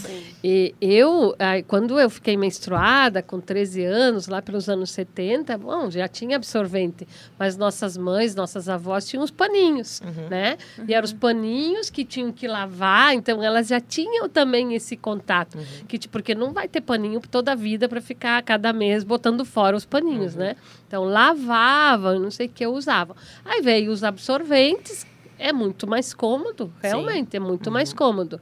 [0.42, 1.34] E eu,
[1.66, 7.06] quando eu fiquei menstruada, com 13 anos, lá pelos anos 70, bom, já tinha absorvente.
[7.38, 10.56] Mas nossas mães, nossas avós tinham os paninhos, né?
[10.86, 15.58] E eram os paninhos que tinham que lavar, então elas já tinham também esse contato.
[15.86, 19.44] Que, tipo, porque não vai ter paninho toda a vida para ficar cada mês botando
[19.44, 20.56] fora os paninhos, né?
[20.86, 23.14] Então lavavam, não sei o que usavam.
[23.44, 25.06] Aí veio os absorventes,
[25.38, 28.40] é muito mais cômodo, realmente, é muito mais cômodo.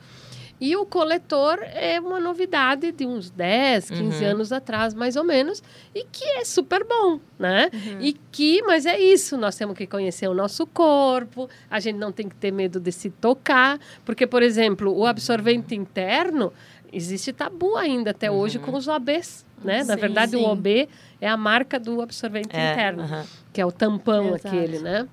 [0.59, 4.31] E o coletor é uma novidade de uns 10, 15 Uhum.
[4.31, 5.63] anos atrás, mais ou menos,
[5.95, 7.69] e que é super bom, né?
[8.01, 12.11] E que, mas é isso, nós temos que conhecer o nosso corpo, a gente não
[12.11, 16.51] tem que ter medo de se tocar, porque, por exemplo, o absorvente interno,
[16.91, 19.85] existe tabu ainda até hoje com os OBs, né?
[19.85, 20.37] Na Sim, verdade, sim.
[20.39, 20.89] o OB
[21.21, 24.49] é a marca do absorvente É, interno que é o tampão Exato.
[24.49, 25.07] aquele, né?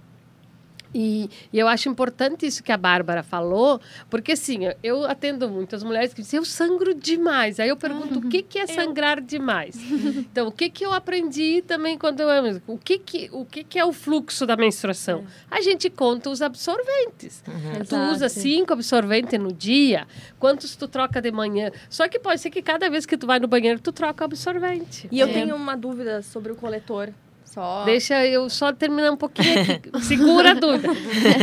[0.93, 5.83] E, e eu acho importante isso que a Bárbara falou, porque assim, eu atendo muitas
[5.83, 7.59] mulheres que dizem, eu sangro demais.
[7.59, 9.75] Aí eu pergunto, o que, que é sangrar demais?
[10.33, 12.61] Então, o que, que eu aprendi também quando eu...
[12.67, 15.25] O que, que, o que, que é o fluxo da menstruação?
[15.49, 17.43] A gente conta os absorventes.
[17.43, 18.11] Tu Exato.
[18.13, 20.07] usa cinco absorventes no dia,
[20.39, 21.71] quantos tu troca de manhã?
[21.89, 24.25] Só que pode ser que cada vez que tu vai no banheiro, tu troca o
[24.25, 25.07] absorvente.
[25.11, 25.33] E eu É.
[25.33, 27.09] tenho uma dúvida sobre o coletor.
[27.53, 27.83] Só.
[27.83, 29.91] Deixa eu só terminar um pouquinho aqui.
[30.01, 30.91] Segura a dúvida.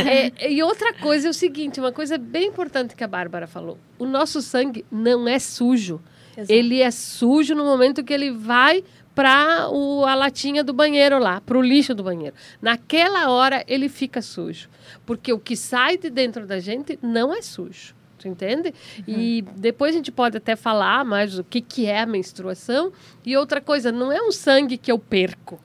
[0.05, 3.77] É, e outra coisa é o seguinte, uma coisa bem importante que a Bárbara falou.
[3.97, 6.01] O nosso sangue não é sujo.
[6.35, 6.51] Exato.
[6.51, 8.83] Ele é sujo no momento que ele vai
[9.15, 12.35] para a latinha do banheiro lá, para o lixo do banheiro.
[12.61, 14.69] Naquela hora ele fica sujo.
[15.05, 17.95] Porque o que sai de dentro da gente não é sujo.
[18.19, 18.73] Tu entende?
[19.07, 22.91] E depois a gente pode até falar mais o que, que é a menstruação.
[23.25, 25.57] E outra coisa, não é um sangue que eu perco.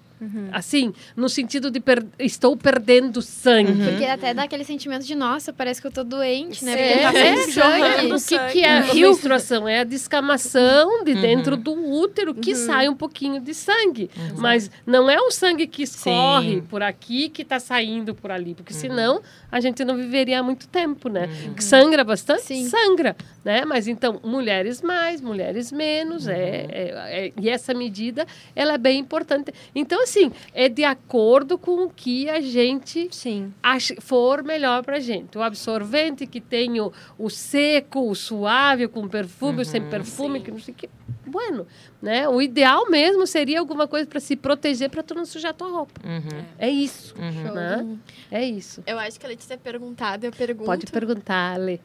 [0.52, 3.72] Assim, no sentido de per estou perdendo sangue.
[3.90, 6.72] Porque até dá aquele sentimento de, nossa, parece que eu tô doente, né?
[6.72, 8.12] É, Porque tá é, sangue.
[8.12, 9.68] o que, que é a menstruação?
[9.68, 14.10] É a descamação de dentro do útero que sai um pouquinho de sangue.
[14.38, 16.60] Mas não é o sangue que escorre Sim.
[16.62, 18.54] por aqui que está saindo por ali.
[18.54, 21.28] Porque senão a gente não viveria há muito tempo, né?
[21.54, 22.42] Que Sangra bastante?
[22.42, 22.68] Sim.
[22.68, 23.16] Sangra.
[23.44, 23.64] Né?
[23.64, 26.26] Mas então, mulheres mais, mulheres menos.
[26.26, 29.52] É, é- é- e essa medida, ela é bem importante.
[29.74, 33.52] Então, assim, é de acordo com o que a gente Sim.
[33.62, 35.36] acha- for melhor para gente.
[35.36, 40.50] O absorvente que tem o, o seco, o suave, com perfume, o sem perfume, que
[40.50, 40.88] não sei o que.
[41.26, 41.66] Bueno,
[42.00, 42.28] né?
[42.28, 46.00] O ideal mesmo seria alguma coisa para se proteger para tu não sujar tua roupa.
[46.04, 46.44] Uhum.
[46.58, 47.52] É isso, Uhum.
[47.54, 47.98] né?
[48.30, 48.82] É isso.
[48.86, 50.66] Eu acho que a Letícia é perguntada, eu pergunto.
[50.66, 51.80] Pode perguntar, Ale.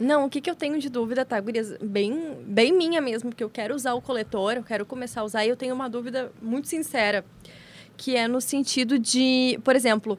[0.00, 1.76] Não, o que, que eu tenho de dúvida, tá, gurias?
[1.82, 5.44] Bem, bem minha mesmo, porque eu quero usar o coletor, eu quero começar a usar,
[5.44, 7.24] e eu tenho uma dúvida muito sincera,
[7.98, 10.18] que é no sentido de, por exemplo,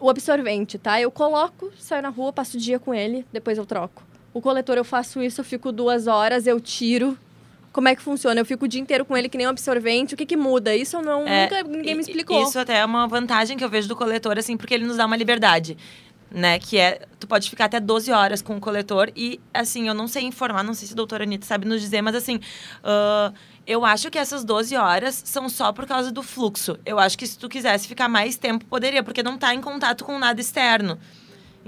[0.00, 0.98] o absorvente, tá?
[0.98, 4.02] Eu coloco, saio na rua, passo o dia com ele, depois eu troco.
[4.32, 7.18] O coletor, eu faço isso, eu fico duas horas, eu tiro.
[7.72, 8.40] Como é que funciona?
[8.40, 10.14] Eu fico o dia inteiro com ele que nem um absorvente.
[10.14, 10.74] O que, que muda?
[10.74, 12.42] Isso eu não, É, nunca ninguém me explicou.
[12.42, 15.04] Isso até é uma vantagem que eu vejo do coletor, assim, porque ele nos dá
[15.04, 15.76] uma liberdade.
[16.36, 19.94] Né, que é, tu pode ficar até 12 horas com o coletor e, assim, eu
[19.94, 22.38] não sei informar, não sei se a doutora Anitta sabe nos dizer, mas, assim,
[22.84, 23.32] ah,
[23.66, 26.78] eu acho que essas 12 horas são só por causa do fluxo.
[26.84, 30.04] Eu acho que se tu quisesse ficar mais tempo, poderia, porque não tá em contato
[30.04, 30.98] com nada externo.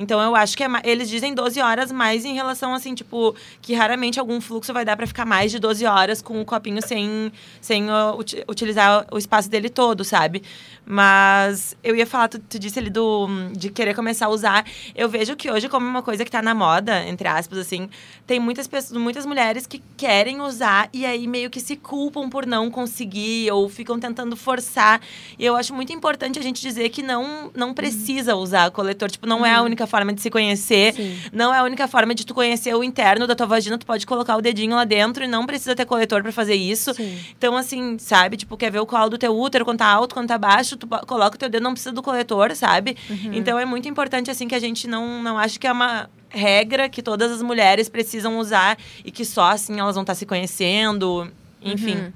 [0.01, 3.75] Então, eu acho que é eles dizem 12 horas mais em relação, assim, tipo, que
[3.75, 7.33] raramente algum fluxo vai dar pra ficar mais de 12 horas com o copinho sem,
[7.61, 10.45] sem uti- utilizar o espaço dele todo, sabe?
[10.91, 14.65] Mas eu ia falar, tu, tu disse ali do, de querer começar a usar.
[14.95, 17.91] Eu vejo que hoje, como uma coisa que tá na moda, entre aspas, assim,
[18.27, 22.47] tem muitas pessoas, muitas mulheres que querem usar e aí meio que se culpam por
[22.47, 25.03] não conseguir ou ficam tentando forçar.
[25.39, 29.11] E eu acho muito importante a gente dizer que não, não precisa usar coletor.
[29.11, 30.95] Tipo, não é a única forma de se conhecer.
[31.31, 33.77] Não é a única forma de tu conhecer o interno da tua vagina.
[33.77, 36.93] Tu pode colocar o dedinho lá dentro e não precisa ter coletor pra fazer isso.
[37.37, 38.39] Então, assim, sabe?
[38.39, 40.87] Tipo, quer ver o colo do teu útero, quando tá alto, quando tá baixo, tu
[40.87, 42.97] coloca o teu dedo, não precisa do coletor, sabe?
[43.33, 46.89] Então, é muito importante, assim, que a gente não, não ache que é uma regra
[46.89, 51.31] que todas as mulheres precisam usar e que só, assim, elas vão estar se conhecendo.
[51.63, 52.13] Enfim.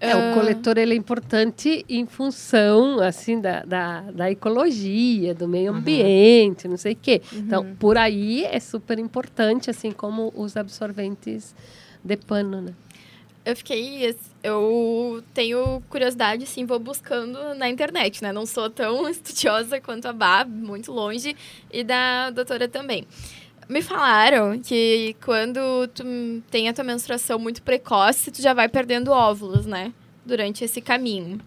[0.00, 5.72] É, o coletor ele é importante em função assim da, da, da ecologia, do meio
[5.72, 7.20] ambiente, não sei o quê.
[7.32, 11.52] Então, por aí é super importante, assim como os absorventes
[12.04, 12.72] de pano, né?
[13.48, 14.14] Eu fiquei.
[14.42, 18.30] Eu tenho curiosidade, sim, vou buscando na internet, né?
[18.30, 21.34] Não sou tão estudiosa quanto a Bá, muito longe,
[21.72, 23.06] e da doutora também.
[23.66, 26.04] Me falaram que quando tu
[26.50, 29.94] tem a tua menstruação muito precoce, tu já vai perdendo óvulos, né?
[30.26, 31.40] Durante esse caminho.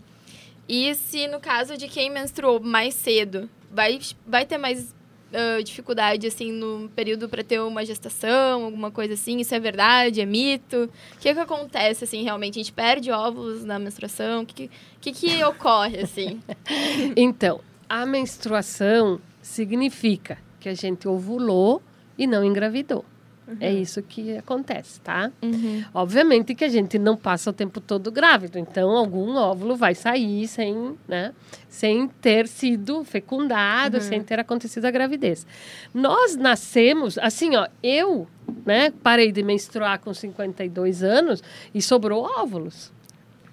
[0.67, 4.91] E se no caso de quem menstruou mais cedo, vai, vai ter mais
[5.31, 9.39] uh, dificuldade, assim, no período para ter uma gestação, alguma coisa assim?
[9.39, 10.21] Isso é verdade?
[10.21, 10.89] É mito?
[11.15, 12.59] O que que acontece, assim, realmente?
[12.59, 14.43] A gente perde óvulos na menstruação?
[14.43, 14.69] O que
[14.99, 16.39] que, que ocorre, assim?
[17.15, 21.81] então, a menstruação significa que a gente ovulou
[22.17, 23.03] e não engravidou.
[23.47, 23.57] Uhum.
[23.59, 25.31] É isso que acontece, tá?
[25.41, 25.83] Uhum.
[25.93, 30.47] Obviamente que a gente não passa o tempo todo grávido, então algum óvulo vai sair
[30.47, 31.33] sem, né,
[31.67, 34.03] sem ter sido fecundado, uhum.
[34.03, 35.45] sem ter acontecido a gravidez.
[35.93, 38.27] Nós nascemos, assim, ó, eu,
[38.65, 42.91] né, parei de menstruar com 52 anos e sobrou óvulos.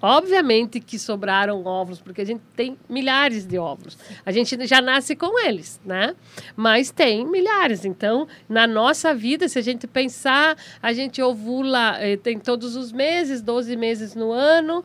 [0.01, 3.99] Obviamente que sobraram óvulos, porque a gente tem milhares de óvulos.
[4.24, 6.14] A gente já nasce com eles, né?
[6.55, 7.84] Mas tem milhares.
[7.84, 12.92] Então, na nossa vida, se a gente pensar, a gente ovula, eh, tem todos os
[12.92, 14.84] meses, 12 meses no ano.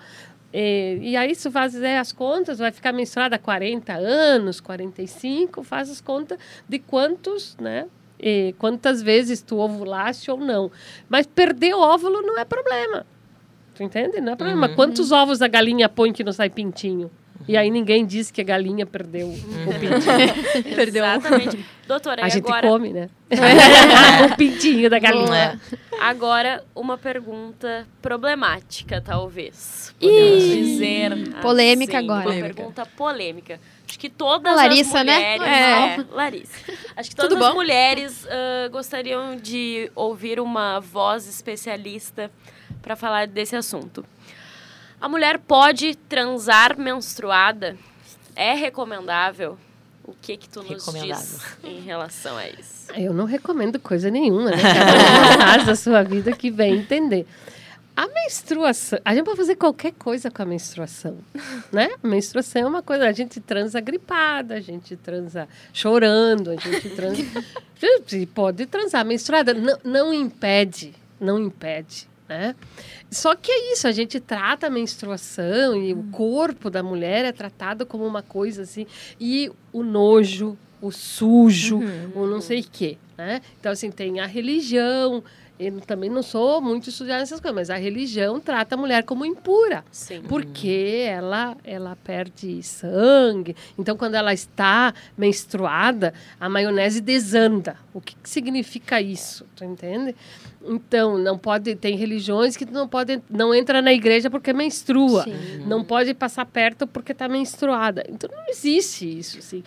[0.51, 5.91] E, e aí, se fazer as contas, vai ficar menstruada há 40 anos, 45, faz
[5.91, 7.85] as contas de quantos, né?
[8.19, 10.71] E quantas vezes tu ovulaste ou não.
[11.09, 13.05] Mas perder óvulo não é problema.
[13.75, 14.21] Tu entende?
[14.21, 14.67] Não é problema.
[14.67, 14.75] Uhum.
[14.75, 17.09] Quantos ovos a galinha põe que não sai pintinho?
[17.47, 19.35] E aí ninguém diz que a galinha perdeu uhum.
[19.67, 20.73] o pintinho.
[20.75, 21.03] perdeu.
[21.03, 21.65] Exatamente.
[21.87, 22.67] Doutora, a gente agora...
[22.67, 23.09] come, né?
[24.31, 25.59] o pintinho da galinha.
[25.99, 29.93] Agora, uma pergunta problemática, talvez.
[29.99, 31.11] Podemos dizer.
[31.41, 32.29] Polêmica assim, agora.
[32.29, 33.59] Uma pergunta polêmica.
[33.87, 35.15] Acho que todas Larissa, as né?
[35.15, 35.41] mulheres...
[35.41, 35.95] Né?
[35.95, 36.73] É, Larissa.
[36.95, 42.31] Acho que todas as mulheres uh, gostariam de ouvir uma voz especialista
[42.83, 44.05] para falar desse assunto.
[45.01, 47.75] A mulher pode transar menstruada?
[48.35, 49.57] É recomendável?
[50.05, 52.91] O que que tu nos diz em relação a isso?
[52.93, 54.61] Eu não recomendo coisa nenhuma, né?
[54.61, 57.25] Cada um faz da sua vida que vem entender.
[57.95, 61.17] A menstruação, a gente pode fazer qualquer coisa com a menstruação,
[61.71, 61.89] né?
[62.03, 66.89] A menstruação é uma coisa, a gente transa gripada, a gente transa chorando, a gente
[66.89, 67.43] transa, a
[67.79, 72.07] gente pode transar menstruada, não, não impede, não impede
[72.37, 72.55] né?
[73.09, 76.11] Só que é isso, a gente trata a menstruação e o hum.
[76.11, 78.87] corpo da mulher é tratado como uma coisa assim,
[79.19, 82.11] e o nojo, o sujo, uhum.
[82.15, 83.41] o não sei o quê, né?
[83.59, 85.23] Então, assim, tem a religião,
[85.67, 89.25] eu também não sou muito estudada nessas coisas, mas a religião trata a mulher como
[89.25, 89.83] impura.
[89.91, 90.21] Sim.
[90.27, 93.55] Porque ela, ela perde sangue.
[93.77, 97.77] Então, quando ela está menstruada, a maionese desanda.
[97.93, 99.45] O que, que significa isso?
[99.55, 100.15] Tu entende?
[100.65, 101.75] Então, não pode.
[101.75, 105.23] Tem religiões que não pode, não entra na igreja porque menstrua.
[105.23, 105.63] Sim.
[105.65, 108.05] Não pode passar perto porque está menstruada.
[108.09, 109.39] Então, não existe isso.
[109.39, 109.63] Assim.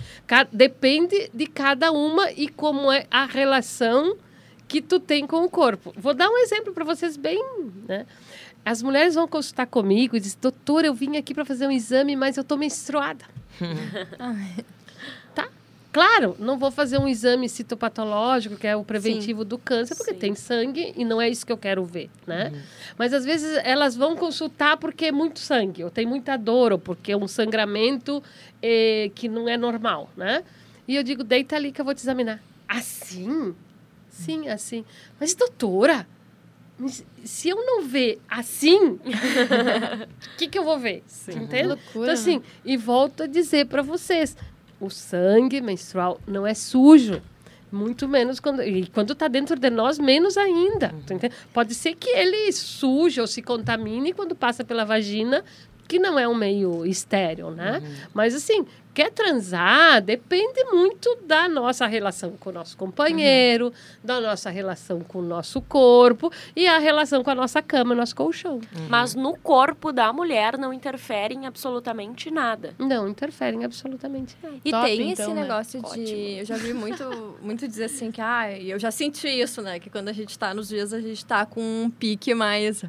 [0.53, 4.17] Depende de cada uma e como é a relação
[4.69, 5.93] que tu tem com o corpo.
[5.97, 7.43] Vou dar um exemplo para vocês bem,
[7.89, 8.07] né?
[8.65, 12.17] As mulheres vão consultar comigo e dizem, doutor, eu vim aqui para fazer um exame,
[12.17, 13.25] mas eu estou menstruada.
[15.35, 15.49] tá?
[15.93, 19.49] Claro, não vou fazer um exame citopatológico, que é o preventivo Sim.
[19.49, 20.19] do câncer, porque Sim.
[20.19, 22.51] tem sangue e não é isso que eu quero ver, né?
[22.53, 22.61] Uhum.
[22.99, 26.79] Mas às vezes elas vão consultar porque é muito sangue, ou tem muita dor, ou
[26.79, 28.23] porque é um sangramento
[28.61, 30.43] eh, que não é normal, né?
[30.89, 32.43] E eu digo, deita ali que eu vou te examinar.
[32.69, 33.55] Assim?
[34.17, 34.85] Sim, assim.
[35.21, 36.07] Mas, doutora,
[37.25, 39.01] se eu não ver assim, o
[40.37, 41.03] que, que eu vou ver?
[41.07, 41.43] Sim.
[41.43, 41.69] Entende?
[41.69, 44.37] Loucura, então, assim, e volto a dizer para vocês:
[44.81, 47.23] o sangue menstrual não é sujo.
[47.71, 48.63] Muito menos quando.
[48.63, 50.95] E quando está dentro de nós, menos ainda.
[50.95, 51.19] Uhum.
[51.53, 55.45] Pode ser que ele suje ou se contamine quando passa pela vagina,
[55.87, 57.81] que não é um meio estéreo, né?
[57.83, 57.95] Uhum.
[58.13, 58.67] Mas assim,
[58.97, 63.73] quer transar depende muito da nossa relação com o nosso companheiro, uhum.
[64.03, 68.17] da nossa relação com o nosso corpo e a relação com a nossa cama, nosso
[68.17, 68.55] colchão.
[68.55, 68.87] Uhum.
[68.89, 72.75] Mas no corpo da mulher não interfere em absolutamente nada.
[72.79, 74.57] Não interfere em absolutamente nada.
[74.65, 75.43] E Top, tem então, esse né?
[75.43, 75.89] negócio né?
[75.89, 76.01] de.
[76.01, 76.39] Ótimo.
[76.39, 79.79] Eu já vi muito, muito dizer assim que, ah, eu já senti isso, né?
[79.79, 82.83] Que quando a gente tá nos dias, a gente tá com um pique mais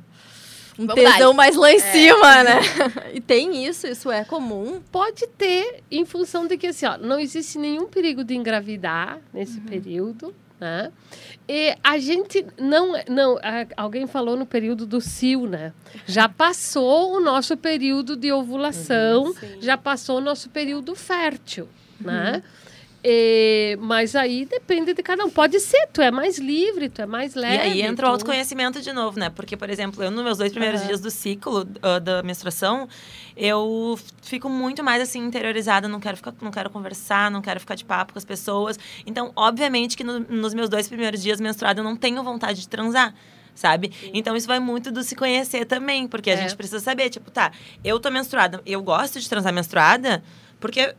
[0.79, 1.79] um Vamos tesão mais lá em é.
[1.79, 2.59] cima, né?
[3.13, 4.81] e tem isso, isso é comum?
[4.91, 9.59] Pode ter, em função de que assim, ó, não existe nenhum perigo de engravidar nesse
[9.59, 9.65] uhum.
[9.65, 10.35] período.
[10.59, 10.91] Né?
[11.47, 13.37] E a gente não, não,
[13.75, 15.71] alguém falou no período do cio, né?
[16.07, 21.69] Já passou o nosso período de ovulação, uhum, já passou o nosso período fértil,
[22.01, 22.37] né?
[22.37, 22.66] uhum.
[23.03, 25.29] É, mas aí depende de cada um.
[25.29, 27.55] Pode ser, tu é mais livre, tu é mais leve.
[27.55, 29.29] E aí entra o tu- autoconhecimento de novo, né?
[29.29, 30.87] Porque, por exemplo, eu nos meus dois primeiros Aham.
[30.87, 32.87] dias do ciclo ah, da menstruação,
[33.35, 37.75] eu fico muito mais assim interiorizada, não quero ficar, não quero conversar, não quero ficar
[37.75, 38.77] de papo com as pessoas.
[39.05, 42.67] Então, obviamente que no- nos meus dois primeiros dias menstruada eu não tenho vontade de
[42.67, 43.13] transar.
[43.55, 43.91] Sabe?
[44.13, 46.37] Então isso vai muito do se conhecer também, porque a É.
[46.37, 47.51] gente precisa saber, tipo, tá,
[47.83, 50.23] eu tô menstruada, eu gosto de transar menstruada,
[50.59, 50.93] porque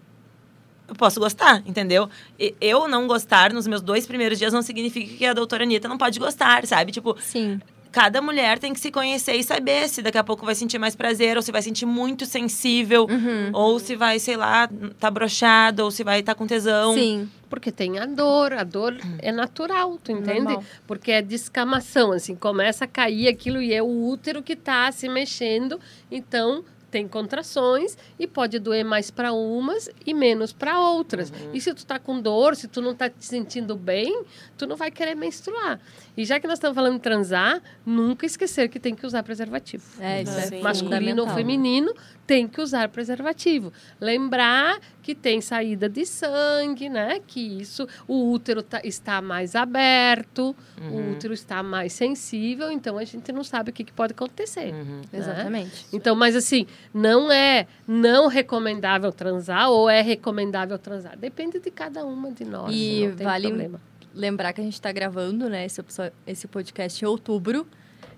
[0.89, 2.09] eu posso gostar, entendeu?
[2.39, 5.87] E eu não gostar nos meus dois primeiros dias não significa que a doutora Anitta
[5.87, 6.91] não pode gostar, sabe?
[6.93, 7.61] Tipo, Sim.
[7.93, 10.97] cada mulher tem que se conhecer e saber se daqui a pouco vai sentir mais
[10.97, 13.51] prazer, ou se vai sentir muito sensível, Uhum.
[13.53, 14.69] ou se vai, sei lá,
[14.99, 16.95] tá brochado, ou se vai estar com tesão.
[16.95, 17.29] Sim.
[17.51, 20.41] Porque tem a dor, a dor é natural, tu entende?
[20.41, 20.65] Normal.
[20.87, 25.09] Porque é descamação, assim, começa a cair aquilo e é o útero que está se
[25.09, 25.81] mexendo,
[26.11, 31.33] então tem contrações e pode doer mais para umas e menos para outras.
[31.53, 34.25] E se tu tá com dor, se tu não tá te sentindo bem,
[34.57, 35.81] tu não vai querer menstruar.
[36.19, 39.85] E já que nós estamos falando de transar, nunca esquecer que tem que usar preservativo.
[40.01, 40.61] É, isso é Sim.
[40.63, 41.95] Masculino ou feminino,
[42.27, 43.73] tem que usar preservativo.
[44.01, 47.21] Lembrar que tem saída de sangue, né?
[47.25, 50.57] Que isso, o útero tá- está mais aberto,
[50.91, 54.75] o útero está mais sensível, então a gente não sabe o que, que pode acontecer.
[54.75, 55.03] Uhum.
[55.13, 55.19] né?
[55.21, 55.87] Exatamente.
[55.93, 61.17] Então, mas assim, não é não recomendável transar ou é recomendável transar.
[61.17, 62.75] Depende de cada uma de nós.
[62.75, 63.81] E não tem vale- problema.
[64.15, 65.83] Lembrar que a gente está gravando, né, esse,
[66.27, 67.67] esse podcast em outubro,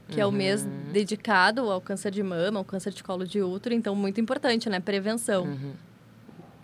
[0.09, 3.74] que é o mês dedicado ao câncer de mama, ao câncer de colo de útero,
[3.74, 5.45] então muito importante, né, prevenção.
[5.45, 5.72] Uhum.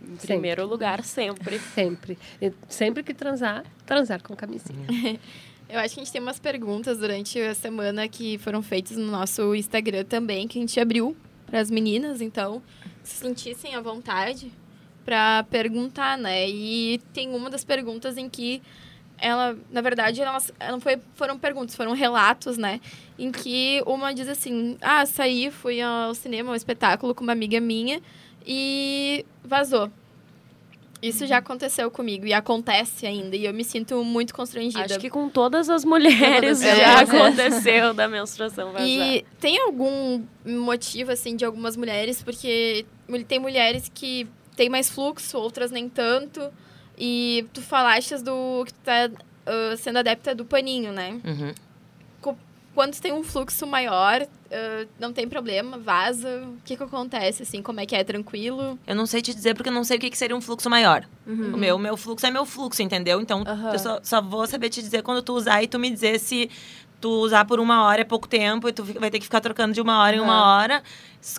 [0.09, 1.59] Em primeiro lugar, sempre.
[1.75, 2.19] Sempre.
[2.41, 4.87] E sempre que transar, transar com camisinha.
[5.69, 9.11] Eu acho que a gente tem umas perguntas durante a semana que foram feitas no
[9.11, 12.63] nosso Instagram também, que a gente abriu para as meninas, então
[13.03, 14.53] se sentissem à vontade
[15.05, 16.49] para perguntar, né?
[16.49, 18.63] E tem uma das perguntas em que
[19.19, 22.81] ela, na verdade, elas não foi, foram perguntas, foram relatos, né?
[23.19, 27.61] Em que uma diz assim: "Ah, saí, fui ao cinema, ao espetáculo com uma amiga
[27.61, 28.01] minha
[28.47, 29.91] e vazou".
[31.03, 34.85] Isso já aconteceu comigo e acontece ainda, e eu me sinto muito constrangida.
[34.85, 38.87] Acho que com todas as mulheres já aconteceu da menstruação vazar.
[38.87, 42.23] E tem algum motivo, assim, de algumas mulheres?
[42.23, 42.87] Porque
[43.29, 46.41] tem mulheres que têm mais fluxo, outras nem tanto.
[46.99, 49.11] E tu falaste do que tu tá
[49.47, 51.21] ah, sendo adepta do paninho, né?
[51.25, 51.55] Uhum.
[52.75, 56.43] Quando tem um fluxo maior, ah, não tem problema, vaza.
[56.45, 57.63] O que que acontece, assim?
[57.63, 58.05] Como é que é?
[58.05, 58.79] Tranquilo?
[58.87, 60.69] Eu não sei te dizer porque eu não sei o que que seria um fluxo
[60.69, 61.07] maior.
[61.27, 61.55] Uhum.
[61.55, 63.21] O meu, meu fluxo é meu fluxo, entendeu?
[63.21, 63.73] Então, Aham.
[63.73, 66.51] eu só, só vou saber te dizer quando tu usar e tu me dizer se
[67.01, 69.73] tu usar por uma hora é pouco tempo e tu vai ter que ficar trocando
[69.73, 70.83] de uma hora em uma hora.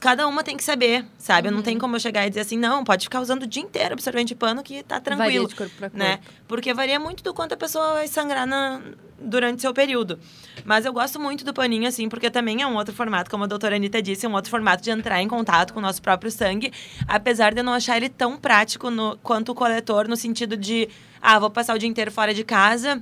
[0.02, 1.50] Cada uma tem que saber, sabe?
[1.50, 3.94] Não tem como eu chegar e dizer assim, não, pode ficar usando o dia inteiro
[3.94, 5.48] absorvente de pano que tá Varia tranquilo.
[5.48, 5.98] de corpo para corpo.
[5.98, 6.20] Né?
[6.48, 8.82] Porque varia muito do quanto a pessoa vai sangrar na-
[9.20, 10.20] durante seu período.
[10.66, 13.48] Mas eu gosto muito do paninho, assim, porque também é um outro formato, como a
[13.48, 16.30] doutora Anitta disse, é um outro formato de entrar em contato com o nosso próprio
[16.32, 16.72] sangue.
[17.08, 20.90] Apesar de eu não achar ele tão prático no- quanto o coletor, no sentido de,
[21.22, 23.02] ah, vou passar o dia inteiro fora de casa.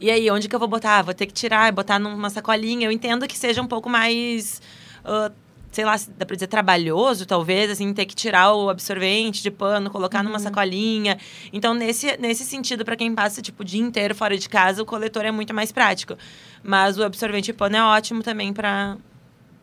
[0.00, 0.98] E aí, onde que eu vou botar?
[0.98, 2.86] Ah, Vou ter que tirar, botar numa sacolinha.
[2.88, 4.60] Eu entendo que seja um pouco mais.
[5.04, 5.30] ah,
[5.72, 9.50] sei lá, se dá pra dizer trabalhoso, talvez, assim, ter que tirar o absorvente de
[9.50, 11.18] pano, colocar numa sacolinha.
[11.52, 14.86] Então, nesse, nesse sentido, para quem passa, tipo, o dia inteiro fora de casa, o
[14.86, 16.16] coletor é muito mais prático.
[16.62, 18.96] Mas o absorvente de pano é ótimo também para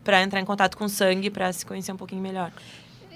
[0.02, 2.50] para entrar em contato com o sangue, para se conhecer um pouquinho melhor.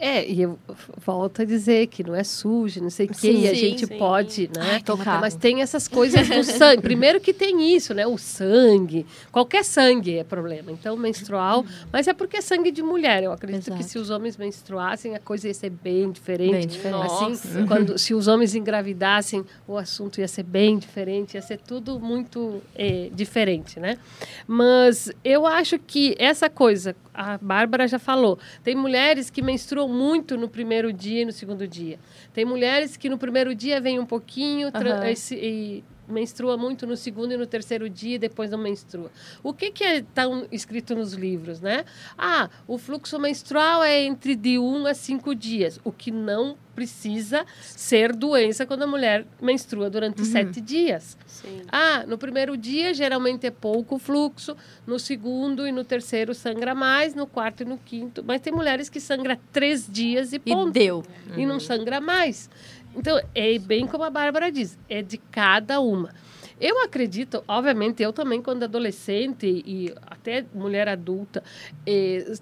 [0.01, 0.59] É, e eu
[1.05, 3.99] volto a dizer que não é sujo, não sei o quê, e a gente sim.
[3.99, 4.81] pode, né?
[4.85, 5.21] tocar.
[5.21, 6.83] Mas tem essas coisas do sangue.
[6.83, 8.07] Primeiro que tem isso, né?
[8.07, 9.07] O sangue.
[9.31, 10.73] Qualquer sangue é problema.
[10.73, 11.65] Então, menstrual.
[11.93, 13.23] Mas é porque é sangue de mulher.
[13.23, 13.79] Eu acredito Exato.
[13.79, 16.53] que se os homens menstruassem, a coisa ia ser bem diferente.
[16.53, 17.05] Bem diferente.
[17.05, 21.99] Assim, quando, se os homens engravidassem, o assunto ia ser bem diferente, ia ser tudo
[22.01, 23.99] muito eh, diferente, né?
[24.47, 30.37] Mas eu acho que essa coisa, a Bárbara já falou, tem mulheres que menstruam muito
[30.37, 31.99] no primeiro dia e no segundo dia.
[32.33, 35.09] Tem mulheres que no primeiro dia vem um pouquinho Aham.
[35.09, 39.11] esse- e menstrua muito no segundo e no terceiro dia e depois não menstrua.
[39.43, 41.85] O que que é tão escrito nos livros, né?
[42.17, 47.47] Ah, o fluxo menstrual é entre de um a cinco dias, o que não precisa
[47.61, 51.17] ser doença quando a mulher menstrua durante sete dias.
[51.25, 51.63] Sim.
[51.71, 57.15] Ah, no primeiro dia geralmente é pouco fluxo, no segundo e no terceiro sangra mais,
[57.15, 58.25] no quarto e no quinto.
[58.27, 60.73] Mas tem mulheres que sangra três dias e E ponto.
[60.73, 61.05] deu.
[61.37, 62.51] E não sangra mais.
[62.97, 66.15] Então, é bem como a Bárbara diz, é de cada uma.
[66.61, 71.43] Eu acredito, obviamente, eu também, quando adolescente e até mulher adulta,
[71.87, 72.35] eh,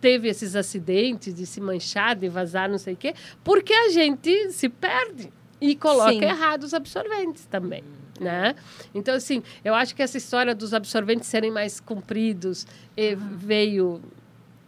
[0.00, 4.52] teve esses acidentes de se manchar, de vazar, não sei o quê, porque a gente
[4.52, 5.32] se perde.
[5.60, 6.22] e coloca Sim.
[6.22, 7.82] errado os absorventes também.
[8.20, 8.54] Né?
[8.94, 12.64] Então, assim, eu acho que essa história dos absorventes serem mais compridos
[12.96, 14.00] eh, veio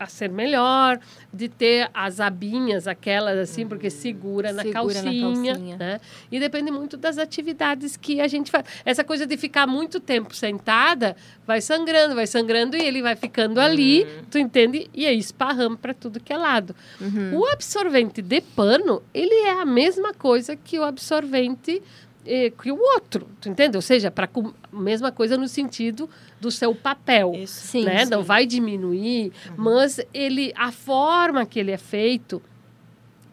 [0.01, 0.99] a ser melhor,
[1.31, 5.77] de ter as abinhas, aquelas assim, porque segura na, Segura na calcinha, calcinha.
[5.77, 6.01] né?
[6.33, 8.65] E depende muito das atividades que a gente faz.
[8.83, 11.15] Essa coisa de ficar muito tempo sentada,
[11.47, 14.89] vai sangrando, vai sangrando e ele vai ficando ali, tu entende?
[14.95, 16.75] E aí esparrama para tudo que é lado.
[16.99, 17.39] Uhum.
[17.39, 21.83] O absorvente de pano, ele é a mesma coisa que o absorvente
[22.25, 23.77] eh, que o outro, tu entende?
[23.77, 24.29] Ou seja, para
[24.73, 26.09] mesma coisa no sentido
[26.41, 27.67] do seu papel Isso.
[27.67, 28.05] Sim, né?
[28.05, 28.11] sim.
[28.11, 32.43] Não vai diminuir, mas ele, a forma que ele é feito,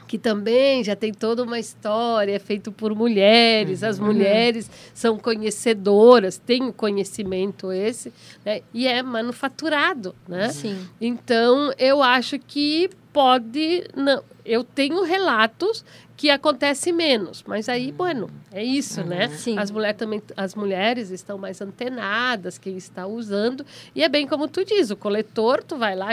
[0.07, 6.37] que também já tem toda uma história, é feito por mulheres, as mulheres são conhecedoras,
[6.37, 8.13] têm o conhecimento esse,
[8.45, 8.61] né?
[8.73, 10.49] E é manufaturado, né?
[10.49, 10.87] Sim.
[11.01, 13.83] Então, eu acho que pode.
[13.95, 15.83] Não, eu tenho relatos
[16.15, 19.27] que acontece menos, mas aí, bueno, é isso, né?
[19.29, 19.57] Sim.
[19.59, 23.65] As, mulher também, as mulheres estão mais antenadas, quem está usando.
[23.93, 26.09] E é bem como tu diz, o coletor, tu vai lá,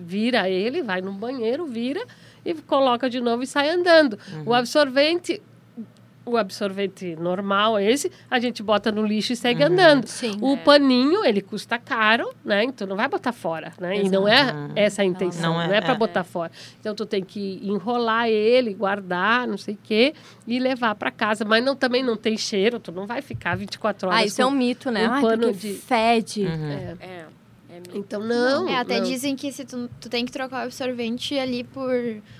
[0.00, 2.04] vira ele, vai no banheiro, vira
[2.50, 4.18] e coloca de novo e sai andando.
[4.46, 5.40] O absorvente,
[6.24, 10.06] o absorvente normal, esse, a gente bota no lixo e segue andando.
[10.06, 10.36] Sim.
[10.40, 12.64] O paninho, ele custa caro, né?
[12.64, 13.96] Então não vai botar fora, né?
[14.02, 15.96] E não é essa a intenção, Não não é, é, para é.
[15.96, 16.52] botar fora.
[16.80, 20.14] Então tu tem que enrolar ele, guardar, não sei o quê,
[20.46, 21.44] e levar para casa.
[21.44, 24.46] Mas não, também não tem cheiro, tu não vai ficar 24 horas Ah, isso é
[24.46, 25.08] um mito, né?
[25.08, 26.44] um Ai, pano de- fede.
[26.46, 26.96] É.
[27.00, 27.24] É, é.
[27.94, 28.68] Então não.
[28.68, 29.04] É, até não.
[29.06, 31.92] dizem que se tu, tu tem que trocar o absorvente ali por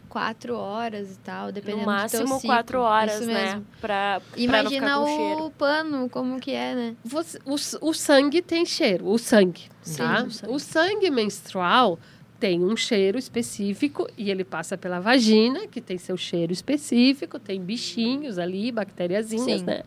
[0.09, 3.45] quatro horas e tal, dependendo No do teu máximo quatro horas, Isso né?
[3.45, 3.66] mesmo.
[3.80, 5.51] Pra, pra não Imagina ficar com o cheiro.
[5.59, 6.97] pano, como que é, né?
[7.05, 7.55] Você- o,
[7.89, 9.62] o sangue tem cheiro, o sangue,
[9.97, 10.24] tá?
[10.26, 10.53] o sangue.
[10.55, 11.99] O sangue menstrual
[12.41, 17.61] tem um cheiro específico e ele passa pela vagina, que tem seu cheiro específico, tem
[17.61, 19.66] bichinhos ali, bactériazinhas, Sim.
[19.66, 19.82] né?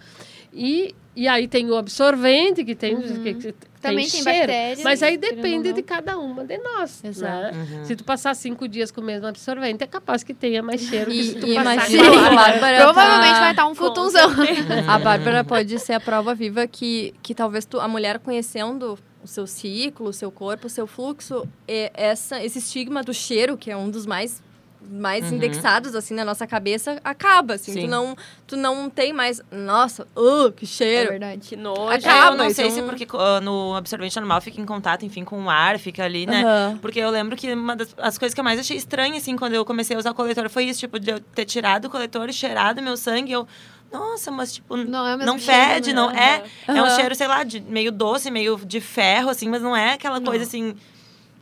[0.53, 4.39] E, e aí tem o absorvente, que tem, que, que Também tem cheiro.
[4.47, 7.03] bactérias, Mas aí depende de cada uma de nós.
[7.03, 7.55] Exato.
[7.55, 7.84] Né?
[7.86, 11.09] Se tu passar cinco dias com o mesmo absorvente, é capaz que tenha mais cheiro
[11.11, 12.36] que se tu E, e passar horas.
[12.36, 14.29] Bárbara Provavelmente tá- vai estar um futunzão.
[14.88, 19.27] A Bárbara pode ser a prova viva que, que talvez tu, a mulher conhecendo o
[19.27, 23.69] seu ciclo, o seu corpo, o seu fluxo, e essa, esse estigma do cheiro, que
[23.69, 24.41] é um dos mais
[24.89, 27.82] mais indexados assim na nossa cabeça acaba assim Sim.
[27.82, 28.15] tu não
[28.47, 31.47] tu não tem mais nossa uh, que É cheiro verdade.
[31.47, 31.91] Que nojo.
[31.93, 32.36] Acaba.
[32.36, 35.43] eu não sei então- se porque uh, no absorvente normal fica em contato, enfim, com
[35.45, 36.43] o ar, fica ali, né?
[36.43, 36.79] Aham.
[36.82, 39.53] Porque eu lembro que uma das as coisas que eu mais achei estranha, assim, quando
[39.53, 42.27] eu comecei a usar o coletor foi isso, tipo, de eu ter tirado o coletor
[42.29, 43.47] e cheirado meu sangue, eu...
[43.91, 45.93] Nossa, mas, tipo, Não é não cheiro, fede, né?
[45.93, 46.11] não...
[46.11, 49.75] É, é um cheiro, sei lá, de, meio doce, meio de ferro, assim, mas não
[49.75, 50.75] é aquela coisa, assim,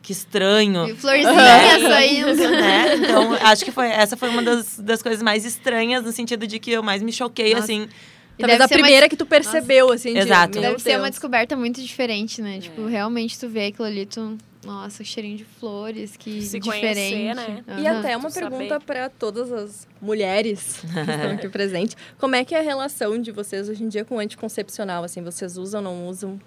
[0.09, 0.89] que estranho.
[0.89, 1.79] E florzinha Né?
[1.87, 2.33] saindo.
[2.49, 2.95] né?
[2.95, 6.57] Então, acho que foi, essa foi uma das, das coisas mais estranhas, no sentido de
[6.57, 7.65] que eu mais me choquei, Nossa.
[7.65, 7.87] assim.
[8.35, 10.59] E talvez a ser uma primeira que tu percebeu assim de, Exato.
[10.59, 11.09] meu Deve ser uma Deus.
[11.11, 12.57] descoberta muito diferente, né?
[12.59, 14.35] Tipo, realmente tu vê aquilo ali, tu...
[14.65, 16.95] Nossa, cheirinho de flores, que Se diferente.
[16.95, 17.63] conhecer, né?
[17.77, 17.99] E Aham.
[17.99, 21.95] até uma tu pergunta para todas as mulheres que estão aqui presentes.
[22.17, 25.03] Como é que é a relação de vocês hoje em dia com o anticoncepcional?
[25.03, 26.39] Assim, vocês usam, não usam?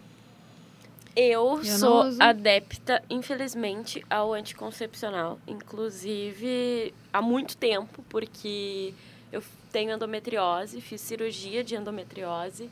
[1.15, 5.39] Eu, não sou adepta, infelizmente, ao anticoncepcional.
[5.47, 8.95] Inclusive, há muito tempo, porque
[9.31, 12.71] eu tenho endometriose, fiz cirurgia de endometriose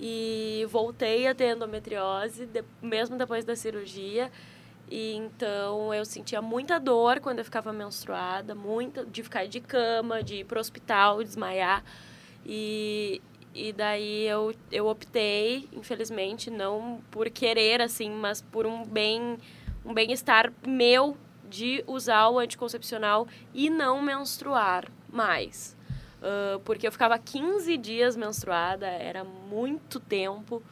[0.00, 4.30] e voltei a ter endometriose, de- mesmo depois da cirurgia.
[4.90, 10.22] E então eu sentia muita dor quando eu ficava menstruada, muita de ficar de cama,
[10.22, 11.82] de ir pro hospital, desmaiar.
[12.46, 13.22] E,
[13.54, 19.38] e daí eu, eu optei, infelizmente, não por querer assim, mas por um bem
[19.84, 21.16] um bem-estar meu
[21.48, 25.76] de usar o anticoncepcional e não menstruar mais.
[26.22, 30.62] Ah, porque eu ficava 15 dias menstruada, era muito tempo.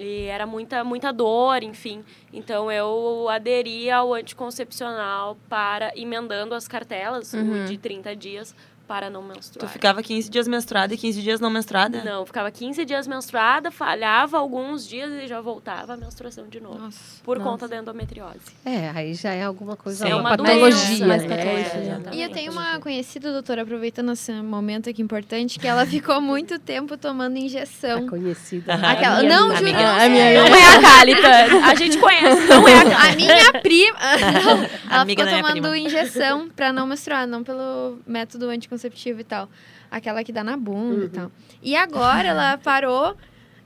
[0.00, 2.04] E era muita, muita dor, enfim.
[2.32, 7.64] Então eu aderi ao anticoncepcional para emendando as cartelas Uhum.
[7.64, 8.54] de 30 dias
[8.86, 9.70] para não Tu menstruar.
[9.72, 12.02] ficava 15 dias menstruada e 15 dias não menstruada?
[12.04, 16.78] Não, ficava 15 dias menstruada, falhava alguns dias e já voltava a menstruação de novo.
[16.78, 16.98] Nossa.
[17.22, 17.50] Por Nossa.
[17.50, 18.38] conta da endometriose.
[18.64, 21.36] É, aí já é alguma coisa, É uma, patologia, doença, né?
[21.36, 22.02] patologia.
[22.12, 22.14] É.
[22.14, 26.58] E eu tenho uma conhecida doutora, aproveitando esse momento aqui importante, que ela ficou muito
[26.58, 28.06] tempo tomando injeção.
[28.06, 28.74] A conhecida.
[28.74, 30.48] Aquela- Minha não, juro A minha-.
[30.48, 31.28] Não é a Cálita.
[31.70, 33.04] A gente conhece, não é a.
[33.14, 33.94] A minha prima.
[34.44, 35.78] Não, ela Amiga ficou minha tomando prima.
[35.78, 39.48] injeção pra não menstruar, não pelo método anticonceptivo e tal.
[39.90, 41.04] Aquela que dá na bunda Uhum.
[41.04, 41.32] e tal.
[41.62, 43.16] E agora ela parou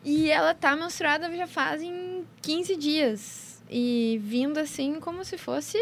[0.04, 3.62] e ela tá menstruada já fazem 15 dias.
[3.70, 5.78] E vindo assim como se fosse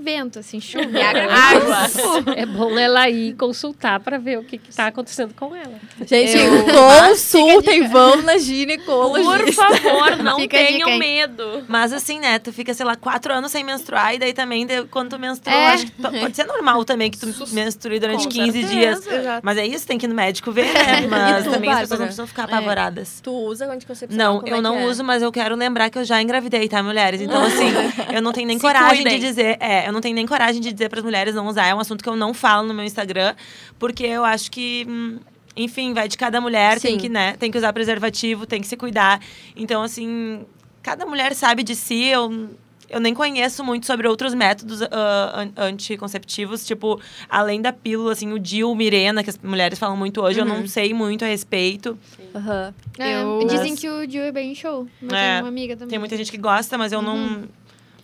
[0.00, 2.32] vento, assim, chuva, Água.
[2.36, 5.74] É bom ela ir consultar para ver o que está acontecendo com ela.
[6.06, 6.64] Gente, Eu-
[7.08, 9.44] consultem, vão na ginecologista.
[9.44, 11.64] Por favor, não Fica tenham medo.
[11.68, 14.84] Mas assim, né, tu fica, sei lá, quatro anos sem menstruar e daí também, de-
[14.84, 15.66] quando tu menstrua, É.
[15.68, 18.74] acho que pode ser normal também que tu menstrue durante Com 15 certeza.
[19.02, 19.06] dias.
[19.06, 19.40] Exato.
[19.42, 21.06] Mas é isso, tem que ir no médico ver, né?
[21.08, 21.98] Mas tu, também as pessoas Bárbara?
[21.98, 23.20] não precisam ficar apavoradas.
[23.22, 24.34] Tu usa anticoncepcional?
[24.34, 24.84] Não, Como eu é não é?
[24.86, 27.20] uso, mas eu quero lembrar que eu já engravidei, tá, mulheres?
[27.20, 27.66] Então, assim,
[28.12, 29.18] eu não tenho nem Se coragem cuidem.
[29.20, 29.56] de dizer.
[29.60, 31.66] É, eu não tenho nem coragem de dizer para as mulheres não usar.
[31.66, 33.34] É um assunto que eu não falo no meu Instagram,
[33.78, 34.86] porque eu acho que.
[34.88, 35.18] hum,
[35.56, 36.98] enfim, vai de cada mulher, tem Sim.
[36.98, 39.20] que, né, tem que usar preservativo, tem que se cuidar.
[39.56, 40.46] Então, assim,
[40.82, 42.04] cada mulher sabe de si.
[42.04, 42.48] Eu,
[42.88, 48.38] eu nem conheço muito sobre outros métodos an- anticonceptivos, tipo, além da pílula, assim, o
[48.38, 51.98] DIU, Mirena, que as mulheres falam muito hoje, eu não sei muito a respeito.
[52.34, 52.72] Aham.
[52.98, 54.86] É, Eu- Dizem que o Jill é bem show.
[55.02, 55.88] Eu É, uma amiga também.
[55.90, 57.42] Tem muita gente que gosta, mas eu não,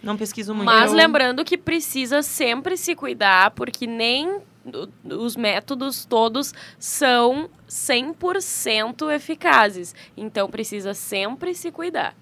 [0.05, 0.67] não pesquiso muito.
[0.67, 4.29] Mas Eu- lembrando que precisa sempre se cuidar, porque nem
[4.67, 9.95] o- os métodos todos são 100% eficazes.
[10.17, 12.15] Então precisa sempre se cuidar.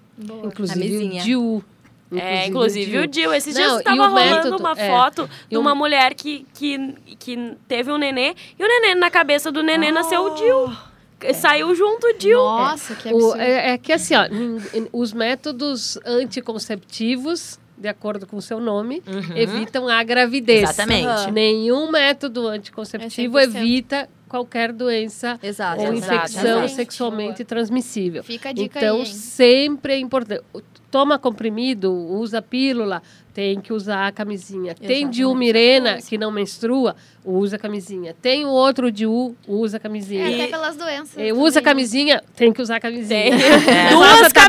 [0.43, 1.21] Inclusive Camisinha.
[1.21, 1.63] o DIU.
[2.15, 3.33] é, inclusive o DIU.
[3.33, 4.87] Esses dias Não, estava e o rolando método- uma é.
[4.89, 8.93] foto de E o- uma mulher que, que, que teve um nenê e o nenê
[8.95, 10.77] na cabeça do nenê nasceu o DIU.
[11.35, 12.37] Saiu junto o DIU.
[12.37, 13.41] Nossa, que O- absurdo.
[13.41, 14.25] é, é que assim, ó,
[14.91, 19.35] os métodos anticonceptivos, de acordo com o seu nome, Uhum.
[19.37, 20.63] evitam a gravidez.
[20.69, 21.05] Exatamente.
[21.07, 21.31] Aham.
[21.31, 23.55] Nenhum método anticonceptivo É 100%.
[23.57, 25.81] evita qualquer doença Exato.
[25.81, 26.73] ou infecção Exatamente.
[26.73, 28.23] sexualmente transmissível.
[28.23, 30.43] Fica a dica Então, aí, sempre é importante.
[30.89, 33.01] Toma comprimido, usa pílula,
[33.33, 34.75] tem que usar a camisinha.
[34.75, 35.15] Tem Exatamente.
[35.15, 38.15] diumirena, que não menstrua, usa a camisinha.
[38.21, 40.29] Tem o outro diu, usa a camisinha.
[40.29, 41.17] É, até pelas doenças.
[41.17, 41.63] Eh, Usa a também.
[41.63, 43.31] camisinha, tem que usar a camisinha.
[43.39, 44.39] Faz Duas a tabelinha,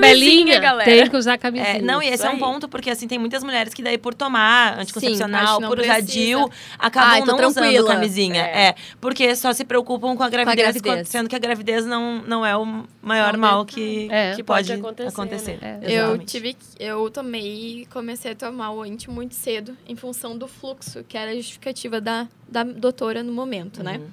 [0.60, 0.90] camisinhas, galera.
[0.90, 1.78] tem que usar a camisinha.
[1.78, 4.12] É, não, e esse é um ponto, porque assim, tem muitas mulheres que daí por
[4.12, 6.00] tomar anticoncepcional, não por usar.
[6.02, 7.88] DIU, acabam Ai, não usando tranquila.
[7.94, 8.42] camisinha.
[8.42, 8.74] É.
[9.00, 11.08] porque só se preocupam com a gravidez, gravidez.
[11.08, 14.34] sendo que a gravidez não, não é o maior Não, mal que, É.
[14.34, 15.58] que Pode pode, acontecer, acontecer.
[15.62, 15.78] né?
[15.82, 15.86] É.
[15.86, 16.24] Eu Exatamente.
[16.26, 21.02] tive, eu tomei e comecei a tomar o anti muito cedo em função do fluxo,
[21.04, 23.98] que era a justificativa da, da doutora no momento, né?
[23.98, 24.08] Uhum.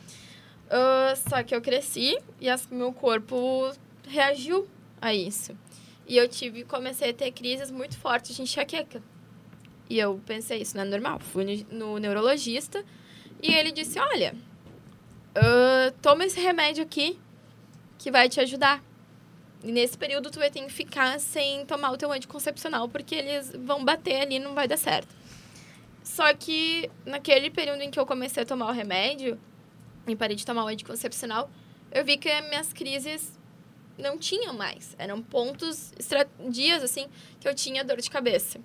[0.70, 3.72] Ah, só que eu cresci e as- meu corpo
[4.07, 4.68] reagiu
[5.01, 5.55] a isso.
[6.07, 9.01] E eu tive, comecei a ter crises muito fortes de enxaqueca.
[9.89, 11.20] E eu pensei, isso não é normal.
[11.20, 12.84] Fui no, neurologista
[13.41, 14.34] e ele disse, olha,
[15.36, 17.18] ah, toma esse remédio aqui
[17.97, 18.84] que vai te ajudar.
[19.64, 23.51] E nesse período tu vai ter que ficar sem tomar o teu anticoncepcional, porque eles
[23.55, 25.16] vão bater ali e não vai dar certo.
[26.03, 29.39] Só que naquele período em que eu comecei a tomar o remédio
[30.07, 31.49] e parei de tomar o anticoncepcional,
[31.91, 33.39] eu vi que as minhas crises
[33.97, 34.95] não tinham mais.
[34.97, 35.93] Eram pontos,
[36.49, 37.07] dias assim,
[37.39, 38.59] que eu tinha dor de cabeça.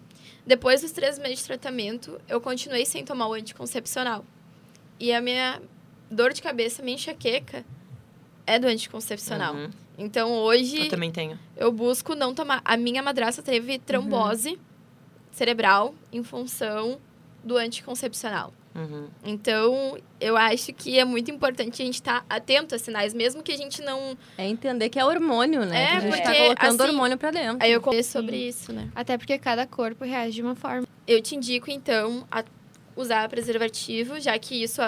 [0.47, 4.25] Depois dos três meses de tratamento, eu continuei sem tomar o anticoncepcional.
[4.99, 5.61] E a minha
[6.11, 7.65] dor de cabeça, minha enxaqueca,
[8.47, 9.55] é do anticoncepcional.
[9.55, 9.71] Uhum.
[9.99, 11.39] Então hoje Eu também tenho.
[11.57, 12.61] eu busco não tomar.
[12.65, 14.59] A minha madrasta teve trombose
[15.31, 16.99] cerebral em função
[17.43, 18.53] do anticoncepcional.
[18.75, 19.09] Uhum.
[19.25, 23.51] Então, eu acho que é muito importante a gente estar atento a sinais, mesmo que
[23.51, 24.19] a gente não.
[24.37, 25.85] É entender que é hormônio, né?
[25.85, 27.59] É, que a gente tá porque, colocando assim, hormônio pra dentro.
[27.61, 28.91] Aí eu conheço sobre isso, né?
[28.95, 30.87] Até porque cada corpo reage de uma forma.
[31.07, 32.45] Eu te indico, então, a
[32.95, 34.83] usar preservativo, já que isso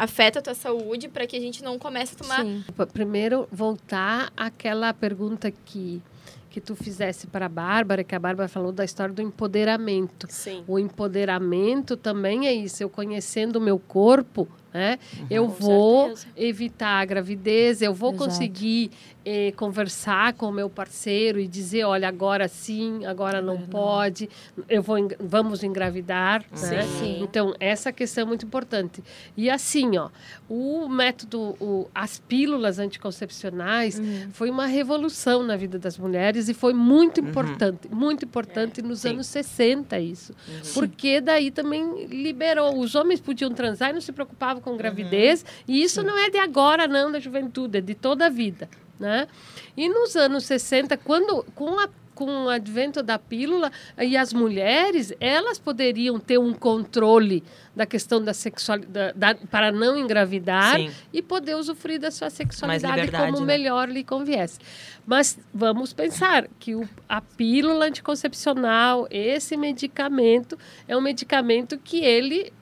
[0.00, 2.42] afeta a tua saúde, para que a gente não comece a tomar.
[2.42, 2.64] Sim.
[2.90, 6.02] Primeiro, voltar àquela pergunta que,
[6.48, 10.26] que tu fizesse para a Bárbara, que a Bárbara falou da história do empoderamento.
[10.30, 10.64] Sim.
[10.66, 12.82] O empoderamento também é isso.
[12.82, 14.98] Eu conhecendo o meu corpo, né?
[15.28, 16.26] Eu Com vou certeza.
[16.36, 18.24] evitar a gravidez, eu vou Exato.
[18.30, 18.90] conseguir
[19.24, 24.28] eh, conversar com o meu parceiro e dizer, olha, agora sim, agora não pode,
[24.68, 26.82] eu vou, vamos engravidar, né?
[26.98, 27.18] Sim.
[27.22, 29.02] Então, essa questão é muito importante.
[29.36, 30.08] E assim, ó,
[30.48, 34.28] o método, o- as pílulas anticoncepcionais Uhum.
[34.32, 39.10] foi uma revolução na vida das mulheres e foi muito importante, muito importante nos sim.
[39.10, 40.34] anos 60 isso.
[40.74, 42.78] Porque daí também liberou.
[42.78, 45.44] Os homens podiam transar e não se preocupavam com gravidez.
[45.66, 48.68] E isso não é de agora, não, da juventude, é de toda a vida.
[48.98, 49.26] Né?
[49.76, 55.10] E nos anos 60, quando, com, a, com o advento da pílula, e as mulheres,
[55.18, 57.42] elas poderiam ter um controle
[57.74, 60.90] da questão da sexualidade, da- para não engravidar Sim.
[61.14, 63.46] e poder usufruir da sua sexualidade como né?
[63.46, 64.58] melhor lhe conviesse.
[65.06, 72.52] Mas vamos pensar que o, a pílula anticoncepcional, esse medicamento, é um medicamento que ele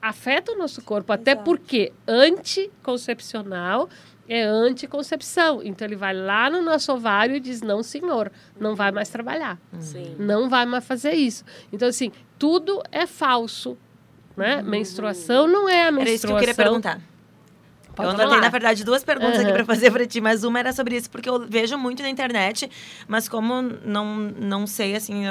[0.00, 1.44] afeta o nosso corpo, até Exato.
[1.44, 3.88] porque anticoncepcional
[4.28, 5.60] é anticoncepção.
[5.62, 9.58] Então ele vai lá no nosso ovário e diz: não, senhor, não vai mais trabalhar.
[9.80, 10.14] Sim.
[10.18, 11.44] Não vai mais fazer isso.
[11.72, 13.76] Então, assim, tudo é falso.
[14.36, 14.62] Né?
[14.62, 16.00] Menstruação não é a menstruação.
[16.00, 17.00] Era isso que eu queria perguntar.
[17.94, 19.54] Pode eu anotei, na verdade, duas perguntas aqui Aham.
[19.54, 22.70] para fazer para ti, mas uma era sobre isso, porque eu vejo muito na internet,
[23.06, 25.24] mas como não, não sei, assim,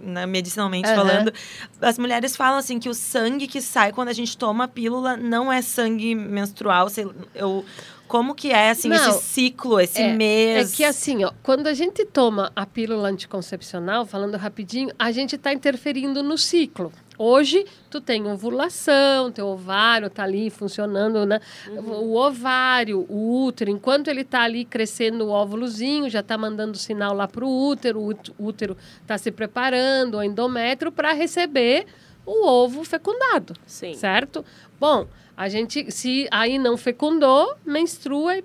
[0.00, 0.96] na- medicinalmente Aham.
[0.96, 1.32] falando,
[1.80, 5.16] as mulheres falam, assim, que o sangue que sai quando a gente toma a pílula
[5.16, 6.88] não é sangue menstrual.
[6.88, 7.64] Sei, eu,
[8.08, 8.96] como que é, assim, Não.
[9.10, 10.72] esse ciclo, esse É, mês?
[10.72, 15.34] É que assim, ó, quando a gente toma a pílula anticoncepcional, falando rapidinho, a gente
[15.36, 16.92] está interferindo no ciclo.
[17.18, 21.40] Hoje, tu tem ovulação, teu ovário tá ali funcionando, né?
[21.76, 27.14] O ovário, o útero, enquanto ele tá ali crescendo o óvulozinho, já tá mandando sinal
[27.14, 31.86] lá pro útero, o út- útero tá se preparando, o endométrio, para receber
[32.24, 33.94] o ovo fecundado Sim.
[33.94, 34.44] certo?
[34.80, 35.06] Bom,
[35.36, 38.44] a gente, se aí não fecundou, menstrua e.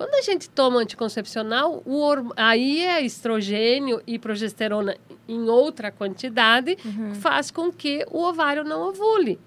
[0.00, 4.96] Quando a gente toma anticoncepcional, o aí é estrogênio e progesterona
[5.28, 6.78] em outra quantidade,
[7.20, 9.38] faz com que o ovário não ovule.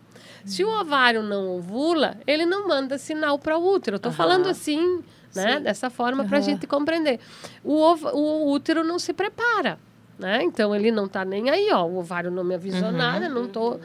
[0.45, 3.97] Se o ovário não ovula, ele não manda sinal para o útero.
[3.97, 4.15] Tô Aham.
[4.15, 5.57] falando assim, né?
[5.57, 5.63] Sim.
[5.63, 7.19] Dessa forma para a gente compreender.
[7.63, 7.73] O,
[8.15, 9.79] o útero não se prepara,
[10.19, 10.43] né?
[10.43, 11.83] Então ele não tá nem aí, ó.
[11.83, 12.95] O ovário não me avisou Uhum.
[12.95, 13.79] nada, não tô.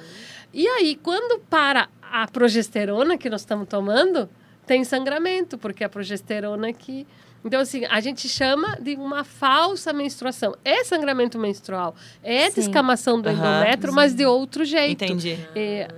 [0.53, 4.29] E aí, quando para a progesterona que nós estamos tomando,
[4.69, 7.07] tem sangramento, porque a progesterona que.
[7.45, 10.55] Então, assim, a gente chama de uma falsa menstruação.
[10.64, 12.61] É sangramento menstrual, é Sim.
[12.61, 13.39] descamação do Aham.
[13.39, 15.03] endométrio, mas de outro jeito.
[15.05, 15.39] Entendi.
[15.55, 15.89] É,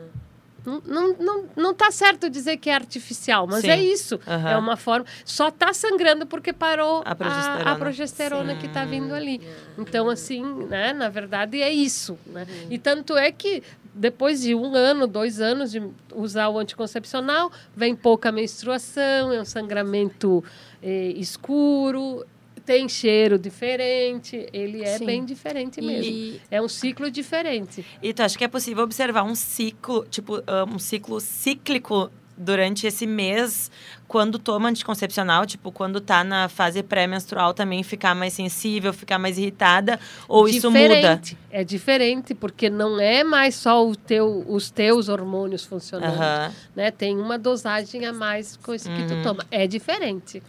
[0.64, 3.70] não, não, não, não tá certo dizer que é artificial, mas Sim.
[3.70, 4.20] é isso.
[4.26, 4.50] Aham.
[4.50, 5.06] É uma forma.
[5.24, 7.70] Só tá sangrando porque parou A progesterona.
[7.70, 9.40] a, progesterona que tá vindo ali.
[9.78, 12.18] Então, assim, né, na verdade é isso.
[12.26, 12.46] Né?
[12.68, 13.62] E tanto é que
[13.94, 15.82] depois de um ano, dois anos de
[16.14, 20.42] usar o anticoncepcional, vem pouca menstruação, é um sangramento
[20.82, 22.24] eh, escuro,
[22.64, 25.06] tem cheiro diferente, ele é Sim.
[25.06, 26.10] bem diferente mesmo.
[26.12, 27.84] E É um ciclo diferente.
[28.02, 32.10] E tu acha que é possível observar um ciclo, tipo, ah, um ciclo cíclico
[32.42, 33.70] durante esse mês,
[34.08, 39.36] quando toma anticoncepcional, tipo, quando tá na fase pré-menstrual também ficar mais sensível, ficar mais
[39.36, 40.88] irritada, ou isso muda?
[40.88, 41.38] Diferente.
[41.50, 46.52] É diferente, porque não é mais só o teu, os teus hormônios funcionando.
[46.74, 46.90] Né?
[46.90, 49.22] Tem uma dosagem a mais com isso que tu Uhum.
[49.22, 49.44] toma.
[49.50, 50.42] É diferente.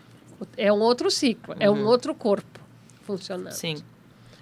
[0.57, 1.87] É um outro ciclo, é um Uhum.
[1.87, 2.59] outro corpo
[3.03, 3.51] funcionando.
[3.51, 3.75] Sim.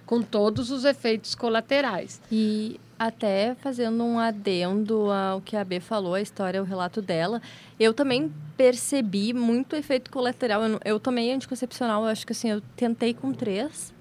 [0.05, 2.21] Com todos os efeitos colaterais.
[2.31, 7.41] E até fazendo um adendo ao que a B falou, a história, o relato dela,
[7.79, 10.61] eu também percebi muito efeito colateral.
[10.63, 13.93] Eu, eu tomei anticoncepcional, eu acho que assim, eu tentei com três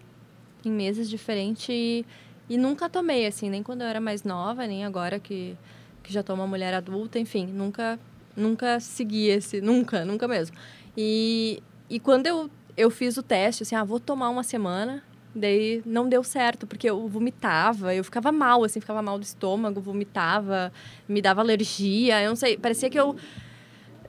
[0.64, 2.04] em meses diferentes e,
[2.48, 5.56] e nunca tomei, assim, nem quando eu era mais nova, nem agora que,
[6.02, 8.00] que já tô uma mulher adulta, enfim, nunca,
[8.36, 10.56] nunca segui esse, nunca, nunca mesmo.
[10.96, 15.04] E, e quando eu, eu fiz o teste, assim, ah, vou tomar uma semana,
[15.38, 19.80] Daí não deu certo, porque eu vomitava, eu ficava mal, assim, ficava mal do estômago,
[19.80, 20.72] vomitava,
[21.08, 23.16] me dava alergia, eu não sei, parecia que eu.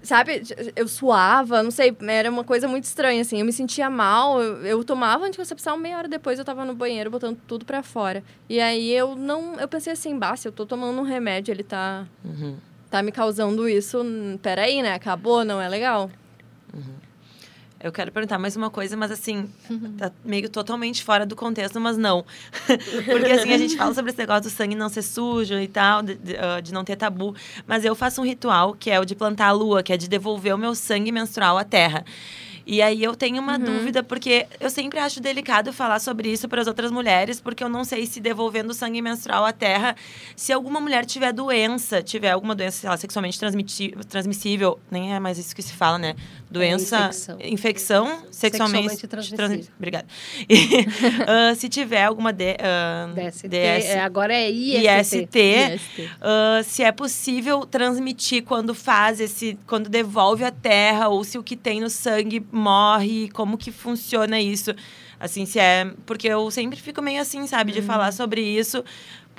[0.02, 0.42] Sabe,
[0.78, 3.38] eu suava, não sei, era uma coisa muito estranha, assim.
[3.40, 7.12] Eu me sentia mal, eu, eu tomava anticoncepção, meia hora depois eu tava no banheiro
[7.12, 8.24] botando tudo pra fora.
[8.48, 9.56] E aí eu não.
[9.56, 12.56] Eu pensei assim, bah, se eu tô tomando um remédio, ele tá, Uhum.
[12.90, 14.94] tá me causando isso, hum, peraí, né?
[14.94, 16.10] Acabou, não é legal.
[17.82, 19.96] Eu quero perguntar mais uma coisa, mas assim, Uhum.
[19.98, 22.26] tá meio totalmente fora do contexto, mas não.
[23.10, 26.02] Porque assim, a gente fala sobre esse negócio do sangue não ser sujo e tal,
[26.04, 27.34] de, de, ah, de não ter tabu.
[27.66, 30.10] Mas eu faço um ritual, que é o de plantar a lua, que é de
[30.10, 32.04] devolver o meu sangue menstrual à terra.
[32.68, 36.62] E aí eu tenho uma dúvida, porque eu sempre acho delicado falar sobre isso para
[36.62, 39.96] as outras mulheres, porque eu não sei se devolvendo o sangue menstrual à terra,
[40.36, 43.40] se alguma mulher tiver doença, tiver alguma doença, sei lá, sexualmente
[44.08, 46.16] transmissível, nem é mais isso que se fala, né?
[46.52, 47.38] Doença, infecção.
[47.42, 49.38] infecção, sexualmente, Sexualmente transmissível.
[49.48, 50.08] transmi- Obrigada.
[50.50, 50.86] E,
[51.28, 55.28] ah, se tiver alguma de, ah, DST, DS, é, agora é IST.
[55.28, 61.38] IST, ah, se é possível transmitir quando faz esse, quando devolve a terra ou se
[61.38, 64.74] o que tem no sangue morre, como que funciona isso?
[65.20, 68.84] Assim, se é, porque eu sempre fico meio assim, sabe, de falar sobre isso,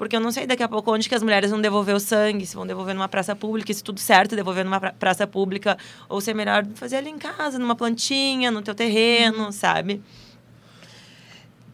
[0.00, 2.46] porque eu não sei daqui a pouco onde que as mulheres vão devolver o sangue,
[2.46, 5.76] se vão devolver numa praça pública, se tudo certo devolver numa pra- praça pública,
[6.08, 10.00] ou se é melhor fazer ali em casa, numa plantinha, no teu terreno, sabe?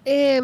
[0.05, 0.41] É,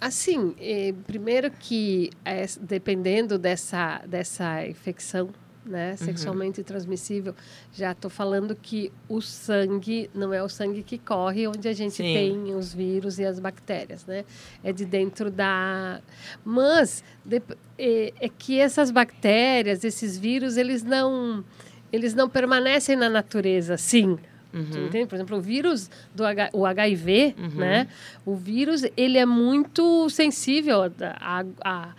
[0.00, 5.28] assim, é, primeiro que é, dependendo dessa, dessa infecção
[5.68, 7.34] né, sexualmente transmissível,
[7.72, 11.94] já estou falando que o sangue não é o sangue que corre onde a gente
[11.96, 12.12] Sim.
[12.14, 14.24] tem os vírus e as bactérias, né?
[14.64, 16.00] É de dentro da...
[16.44, 21.44] Mas dep- é, é que essas bactérias, esses vírus, eles não,
[21.92, 24.18] eles não permanecem na natureza, sim,
[24.50, 25.06] Tu entende?
[25.06, 27.86] Por exemplo, o vírus do H- o HIV, né?
[28.24, 30.90] O vírus, ele é muito sensível a,
[31.20, 31.94] a- a-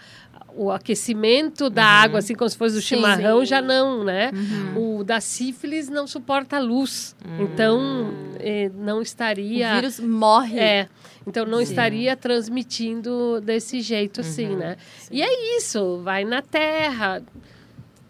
[0.56, 4.32] o aquecimento da água, assim como se fosse o chimarrão, já não, né?
[4.76, 7.16] O da sífilis não suporta a luz.
[7.40, 9.72] Então, eh, não estaria...
[9.72, 10.60] O vírus morre.
[10.60, 10.90] É.
[11.28, 14.78] Então não estaria transmitindo desse jeito assim, né?
[15.12, 17.22] E é isso, vai na terra.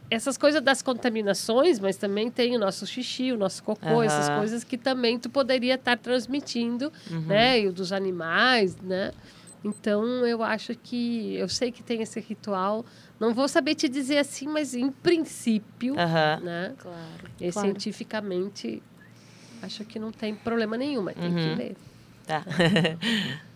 [0.10, 4.40] Essas coisas das contaminações, mas também tem o nosso xixi, o nosso cocô, essas Aham.
[4.40, 6.92] coisas que também tu poderia estar transmitindo,
[7.28, 7.60] né?
[7.60, 9.12] E o dos animais, né?
[9.64, 12.86] Então eu acho que eu sei que tem esse ritual.
[13.20, 16.40] Não vou saber te dizer assim, mas em princípio, Aham.
[16.42, 16.74] né?
[16.78, 17.30] Claro.
[17.40, 17.68] E Claro.
[17.68, 18.82] cientificamente
[19.62, 21.56] acho que não tem problema nenhum, mas tem que Uhum.
[21.56, 21.76] ler.
[22.26, 22.46] Tá.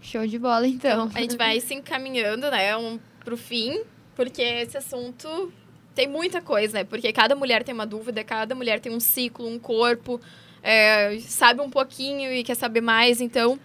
[0.00, 1.10] Show de bola, então.
[1.14, 3.82] A gente vai se encaminhando, né, um, pro fim,
[4.14, 5.52] porque esse assunto
[5.94, 6.84] tem muita coisa, né?
[6.84, 10.20] Porque cada mulher tem uma dúvida, cada mulher tem um ciclo, um corpo,
[10.62, 13.58] é, sabe um pouquinho e quer saber mais, então,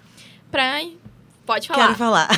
[0.52, 0.82] pra...
[1.46, 1.82] Pode falar.
[1.88, 2.30] Quero falar.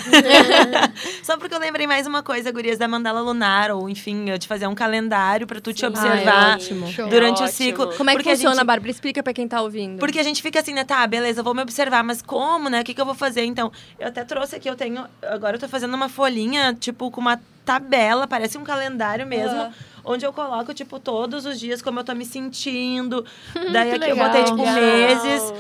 [1.23, 4.65] Só porque eu lembrei mais uma coisa, gurias, da mandala lunar, ou enfim, de fazer
[4.67, 6.87] um calendário pra tu te Ah, é observar ótimo.
[7.09, 7.47] Durante o Ótimo.
[7.49, 7.93] ciclo.
[7.95, 8.89] Como é que Porque a funciona, gente- Bárbara?
[8.91, 9.99] Explica pra quem tá ouvindo.
[9.99, 10.83] Porque a gente fica assim, né?
[10.83, 12.81] Tá, beleza, eu vou me observar, mas como, né?
[12.81, 13.43] O que, que eu vou fazer?
[13.45, 15.05] Então, eu até trouxe aqui, eu tenho.
[15.21, 19.55] Agora eu tô fazendo uma folhinha, tipo, com uma tabela, parece um calendário mesmo.
[19.59, 19.73] Aham.
[20.07, 23.25] Onde eu coloco, tipo, todos os dias como eu tô me sentindo.
[23.71, 24.27] Daí aqui eu legal.
[24.27, 25.53] botei, tipo, meses.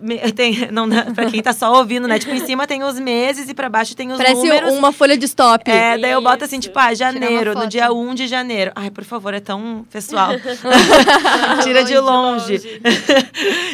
[0.34, 2.18] Tem, não, pra quem tá só ouvindo, né?
[2.18, 4.72] Tipo, em cima tem os meses e pra baixo tem os Parece números.
[4.74, 5.70] uma folha de stop.
[5.70, 8.72] É, daí eu boto assim, tipo, ah, janeiro, no dia 1 de janeiro.
[8.74, 10.30] Ai, por favor, é tão pessoal.
[11.62, 12.80] Tira de longe.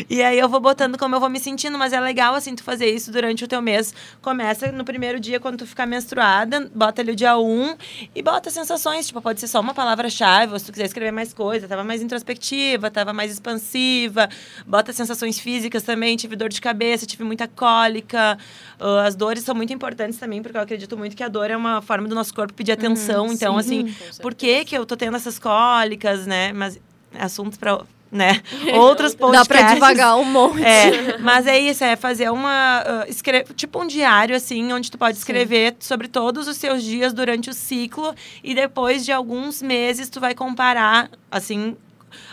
[0.08, 2.62] e aí eu vou botando como eu vou me sentindo, mas é legal, assim, tu
[2.62, 3.94] fazer isso durante o teu mês.
[4.20, 7.76] Começa no primeiro dia, quando tu ficar menstruada, bota ali o dia 1
[8.14, 11.32] e bota sensações, tipo, pode ser só uma palavra-chave, ou se tu quiser escrever mais
[11.32, 14.28] coisa, tava mais introspectiva, tava mais expansiva,
[14.66, 18.38] bota sensações físicas também, tive dor de cabeça, tive muita cólica.
[18.80, 21.56] Ah, as dores são muito importantes também, porque eu acredito muito que a dor é
[21.56, 23.32] uma forma do nosso corpo pedir atenção.
[23.32, 26.52] então, assim, por que que eu tô tendo essas cólicas, né?
[26.52, 26.76] Mas
[27.14, 28.40] é assunto para, né?
[28.74, 29.48] Outros Dá podcasts.
[29.48, 30.62] pra devagar um monte.
[30.64, 32.82] É, mas é isso, é fazer uma.
[32.86, 37.12] ah, escre- tipo um diário, assim, onde tu pode escrever sobre todos os seus dias
[37.12, 38.14] durante o ciclo
[38.44, 41.76] e depois de alguns meses tu vai comparar, assim.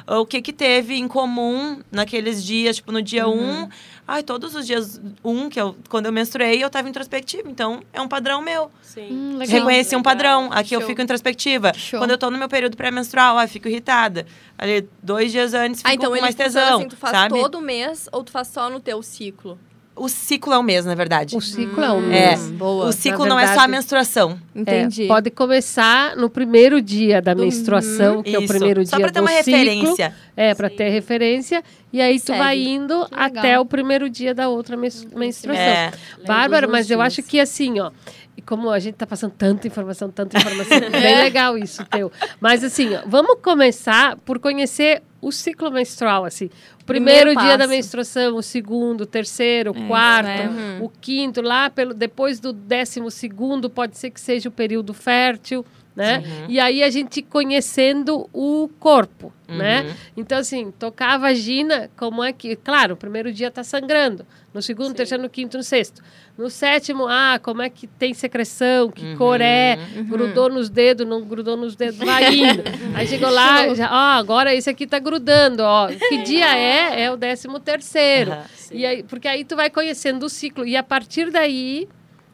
[0.06, 3.32] O que que teve em comum naqueles dias, tipo, no dia 1.
[3.32, 3.70] Um,
[4.08, 7.49] ai, todos os dias 1, um, que eu, quando eu menstruei, eu tava introspectiva.
[7.49, 8.70] Então, é um padrão meu.
[8.82, 9.08] Sim.
[9.12, 9.56] Hum, legal.
[9.60, 10.04] Reconheci um Legal.
[10.14, 10.49] padrão.
[10.51, 10.89] Aqui eu Show.
[10.89, 11.74] fico introspectiva.
[11.74, 11.99] Show.
[11.99, 14.26] Quando eu tô no meu período pré-menstrual, ah, fico irritada.
[14.58, 17.39] Ali, dois dias antes, fico Ah, então com ele mais tesão, assim, tu faz sabe?
[17.39, 19.58] todo mês ou tu faz só no teu ciclo?
[19.95, 21.37] O ciclo é o mês, na verdade.
[21.37, 22.31] O ciclo é o É.
[22.31, 22.57] mesmo.
[22.57, 22.85] Boa.
[22.87, 24.39] O ciclo não é só a menstruação.
[24.55, 25.03] Entendi.
[25.03, 28.53] É, pode começar no primeiro dia da menstruação, que é o Isso.
[28.53, 29.53] primeiro Só dia pra ter do uma ciclo.
[29.53, 30.15] referência.
[30.35, 31.63] É, para ter referência.
[31.91, 32.39] E aí tu Segue.
[32.39, 35.61] vai indo até o primeiro dia da outra mens- menstruação.
[35.63, 35.91] É.
[36.25, 37.91] Bárbara, mas eu acho que assim, ó.
[38.35, 42.11] E como a gente tá passando tanta informação, tanta informação, bem legal isso teu.
[42.41, 46.49] Mas assim, ó, vamos começar por conhecer o ciclo menstrual, assim.
[46.86, 50.79] Primeiro, Primeiro dia da menstruação, o segundo, o terceiro, o quarto, né?
[50.81, 55.65] o quinto, lá pelo, depois do décimo segundo, pode ser que seja o período fértil,
[55.95, 56.23] né?
[56.47, 59.95] E aí a gente conhecendo o corpo, né?
[60.17, 62.55] Então, assim, tocar a vagina, como é que...
[62.55, 64.25] Claro, o primeiro dia tá sangrando.
[64.53, 66.01] No segundo, terceiro, no quinto, no sexto.
[66.37, 69.77] No sétimo, ah, como é que tem secreção, que cor é,
[70.07, 72.63] grudou nos dedos, não grudou nos dedos, vai indo.
[72.95, 75.87] Aí chegou lá, já, ó, agora esse aqui tá grudando, ó.
[75.87, 77.03] Que dia é?
[77.03, 78.31] É o décimo terceiro.
[78.71, 80.65] E aí, porque aí tu vai conhecendo o ciclo.
[80.65, 81.87] E a partir daí,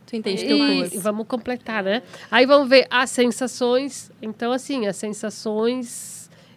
[0.09, 0.99] Tu entende teu e, curso.
[1.01, 2.01] vamos completar, né?
[2.31, 4.11] Aí vamos ver as sensações.
[4.19, 6.08] Então, assim, as sensações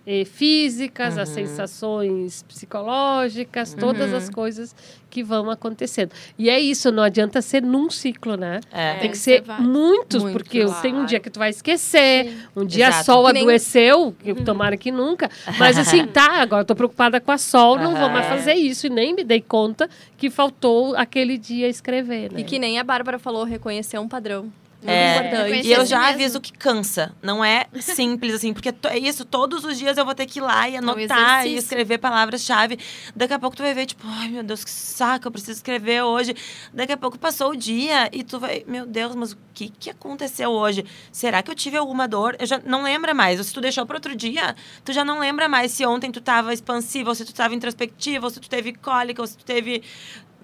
[0.06, 4.74] eh, físicas, as sensações psicológicas, todas as coisas
[5.08, 6.10] que vão acontecendo.
[6.38, 8.60] E é isso, não adianta ser num ciclo, né?
[8.72, 8.94] É.
[8.94, 9.68] Tem que ser ser vários.
[9.68, 13.04] muitos, Muitos, porque tem um dia que tu vai esquecer, um dia Exato.
[13.04, 15.30] sol Que nem- adoeceu, que tomara que nunca.
[15.58, 18.86] Mas assim, tá, agora eu tô preocupada com a sol, não vou mais fazer isso.
[18.86, 22.40] E nem me dei conta que faltou aquele dia escrever, né?
[22.40, 24.50] E que nem a Bárbara falou, reconhecer um padrão.
[24.82, 25.66] Muito É, importante.
[25.68, 26.14] E eu já mesmo.
[26.14, 27.14] aviso que cansa.
[27.22, 30.42] Não é simples, assim, porque é isso, todos os dias eu vou ter que ir
[30.42, 32.78] lá e um anotar e escrever palavras-chave.
[33.14, 36.02] Daqui a pouco tu vai ver, tipo, ai meu Deus, que saco, eu preciso escrever
[36.02, 36.34] hoje.
[36.74, 39.88] Daqui a pouco passou o dia e tu vai, meu Deus, mas o que, que
[39.90, 40.84] aconteceu hoje?
[41.12, 42.34] Será que eu tive alguma dor?
[42.40, 43.38] Eu já não lembra mais.
[43.38, 46.20] Ou se tu deixou para outro dia, tu já não lembra mais se ontem tu
[46.20, 49.44] tava expansiva, ou se tu tava introspectiva, ou se tu teve cólica, ou se tu
[49.44, 49.82] teve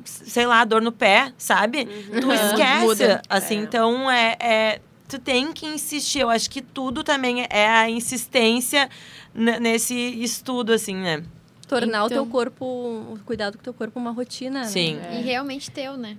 [0.05, 1.85] sei lá, dor no pé, sabe?
[1.87, 1.87] Tu
[2.33, 3.23] esquece, Muda.
[3.29, 6.21] assim, então é, é- tu tem que insistir.
[6.21, 8.89] Eu acho que tudo também é a insistência
[9.35, 11.23] nesse estudo, assim, né?
[11.67, 15.21] Tornar o Então- teu corpo, o cuidado com o teu corpo uma rotina, Sim, né?
[15.21, 16.17] E realmente teu, né?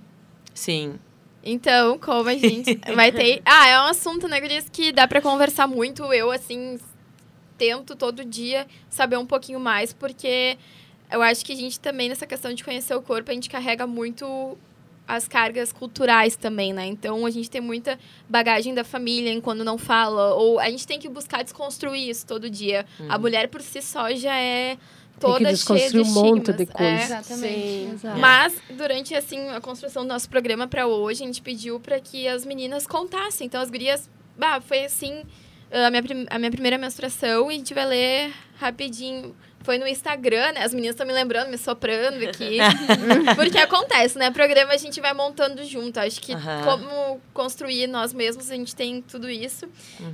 [0.54, 0.94] sim.
[1.42, 3.40] Então, como a gente vai ter.
[3.46, 6.04] Ah, é um assunto, né, Gurias, que dá pra conversar muito.
[6.12, 6.78] Eu, assim,
[7.56, 10.58] tento todo dia saber um pouquinho mais, porque
[11.10, 13.86] eu acho que a gente também, nessa questão de conhecer o corpo, a gente carrega
[13.86, 14.56] muito
[15.08, 16.86] as cargas culturais também, né?
[16.86, 17.98] Então, a gente tem muita
[18.28, 22.24] bagagem da família em quando não fala, ou a gente tem que buscar desconstruir isso
[22.26, 22.86] todo dia.
[23.08, 24.80] A mulher, por si só, já é Tem
[25.18, 26.76] toda que cheia de um monte de estigmas.
[26.76, 26.90] coisa.
[26.92, 27.02] É.
[27.04, 27.90] Exatamente.
[27.94, 28.18] Exato.
[28.20, 32.28] Mas, durante, assim, a construção do nosso programa para hoje, a gente pediu para que
[32.28, 33.46] as meninas contassem.
[33.48, 34.08] Então, as gurias...
[34.38, 35.22] Bah, foi assim,
[35.72, 39.34] a minha, prim- a minha primeira menstruação e a gente vai ler rapidinho.
[39.62, 40.62] Foi no Instagram, né?
[40.64, 42.58] As meninas estão me lembrando, me soprando aqui.
[43.36, 44.30] Porque acontece, né?
[44.30, 46.00] Programa a gente vai montando junto.
[46.00, 46.62] Acho que Aham.
[46.64, 49.68] como construir nós mesmos, a gente tem tudo isso.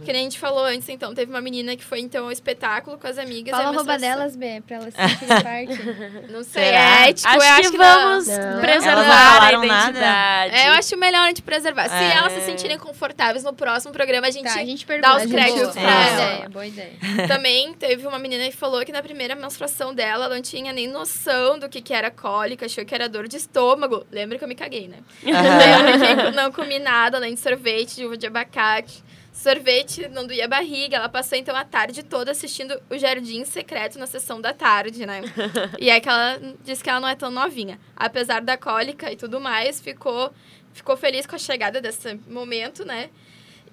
[0.04, 1.14] Que nem a gente falou antes, então.
[1.14, 3.56] Teve uma menina que foi, então, ao espetáculo com as amigas.
[3.56, 6.32] Fala a roupa delas, B, pra elas se sentirem parte.
[6.32, 6.78] Não sei, Será?
[7.06, 8.34] é ético, acho, eu acho que, que vamos não.
[8.34, 9.90] Elas preservar a falaram nada?
[9.90, 10.54] identidade.
[10.56, 11.88] É, eu acho melhor a gente preservar.
[11.88, 12.16] Se É.
[12.16, 15.60] elas se sentirem confortáveis no próximo programa, a gente, Tá, a gente dá os créditos
[15.62, 16.32] boa pra ela.
[16.34, 16.92] ideia, boa ideia.
[17.28, 20.88] também teve uma menina que falou que na primeira menstruação dela, ela não tinha nem
[20.88, 24.06] noção do que, que era cólica, achou que era dor de estômago.
[24.10, 24.98] Lembra que eu me caguei, né?
[25.22, 29.04] Lembra que não comi nada além de sorvete, de uva de abacate.
[29.32, 30.96] Sorvete não doía a barriga.
[30.96, 35.20] Ela passou então a tarde toda assistindo o Jardim Secreto na sessão da tarde, né?
[35.78, 37.78] e é que ela disse que ela não é tão novinha.
[37.94, 40.32] Apesar da cólica e tudo mais, ficou,
[40.72, 43.10] ficou feliz com a chegada desse momento, né?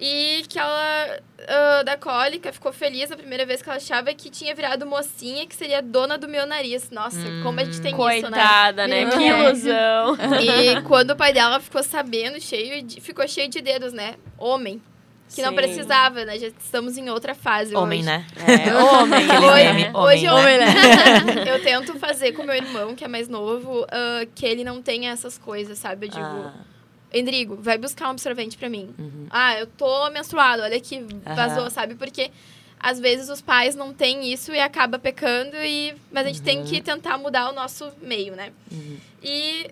[0.00, 4.28] E que ela, ah, da cólica, ficou feliz a primeira vez que ela achava que
[4.28, 6.90] tinha virado mocinha, que seria dona do meu nariz.
[6.90, 8.20] Nossa, como a gente tem isso, né?
[8.20, 9.06] Coitada, né?
[9.10, 9.28] Que É.
[9.28, 10.16] ilusão.
[10.42, 14.14] E quando o pai dela ficou sabendo, cheio de, ficou cheio de dedos, né?
[14.36, 14.82] Homem.
[15.34, 15.56] Que não Sim.
[15.56, 16.38] precisava, né?
[16.38, 18.06] Já estamos em outra fase Homem, hoje.
[18.08, 18.26] né?
[18.46, 19.24] É, homem.
[19.24, 20.74] Hoje- meme, hoje homem, eu, né?
[21.48, 25.10] eu tento fazer com meu irmão, que é mais novo, ah, que ele não tenha
[25.10, 26.06] essas coisas, sabe?
[26.06, 26.52] Eu digo, Ah,
[27.14, 28.92] Endrigo, vai buscar um absorvente pra mim.
[28.98, 29.26] uhum.
[29.30, 31.70] Ah, eu tô menstruado, olha aqui, vazou, Aham.
[31.70, 31.94] sabe?
[31.94, 32.30] Porque
[32.78, 35.94] às vezes os pais não têm isso e acaba pecando, e...
[36.12, 38.52] mas a gente tem que tentar mudar o nosso meio, né?
[38.70, 38.96] Uhum.
[39.22, 39.70] E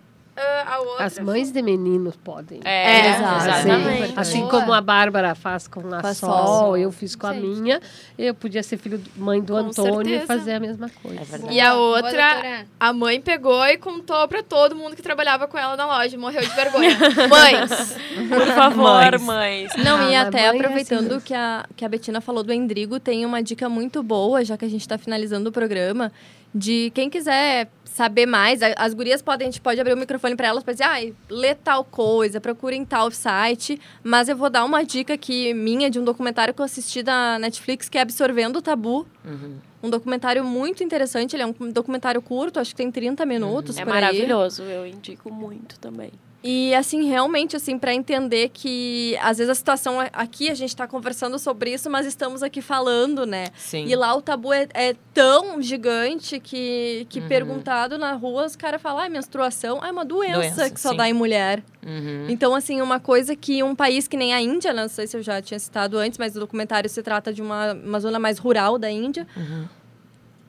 [0.81, 1.05] outra...
[1.05, 2.61] As mães de meninos podem.
[2.65, 4.07] É, É, exatamente.
[4.09, 4.51] Sim, assim Boa.
[4.51, 6.77] como a Bárbara faz com a a Sol, Sol.
[6.77, 7.81] eu fiz com a minha,
[8.19, 10.25] eu podia ser filho, do- mãe do Com Antônio certeza.
[10.25, 11.37] e fazer a mesma coisa.
[11.49, 11.53] É.
[11.53, 15.77] E a outra, a mãe pegou e contou pra todo mundo que trabalhava com ela
[15.77, 16.17] na loja.
[16.17, 16.97] Morreu de vergonha.
[17.29, 17.97] Mães!
[18.29, 19.23] Por favor, Mães.
[19.23, 19.73] mães.
[19.85, 21.27] Não, Ah, e até mãe é aproveitando assim.
[21.27, 24.65] que, a, que a Betina falou do Endrigo, tem uma dica muito boa, já que
[24.65, 26.11] a gente está finalizando o programa,
[26.55, 30.49] de quem quiser saber mais, as gurias podem, a gente pode abrir o microfone para
[30.49, 34.65] elas para dizer, ah, lê tal coisa, procura em tal site, mas eu vou dar
[34.65, 38.57] uma dica aqui minha de um documentário que eu assisti da Netflix, que é Absorvendo
[38.57, 39.07] o Tabu.
[39.25, 39.57] Uhum.
[39.83, 43.85] Um documentário muito interessante, ele é um documentário curto, acho que tem 30 minutos É
[43.85, 44.01] por aí.
[44.01, 46.13] maravilhoso, eu indico muito também.
[46.45, 50.89] E, assim, realmente, assim, para entender que, às vezes, a situação aqui, a gente está
[50.89, 53.47] conversando sobre isso, mas estamos aqui falando, né?
[53.57, 53.85] Sim.
[53.87, 57.29] E lá o tabu é, é tão gigante que, que Uhum.
[57.29, 60.97] perguntado na rua, os caras falam, ah, menstruação é uma doença, Doença, que só sim.
[60.97, 61.63] dá em mulher.
[61.87, 62.27] Uhum.
[62.29, 65.17] Então, assim, uma coisa que um país que nem a Índia, né, não sei se
[65.17, 68.39] eu já tinha citado antes, mas o documentário se trata de uma, uma zona mais
[68.39, 69.69] rural da Índia, Uhum.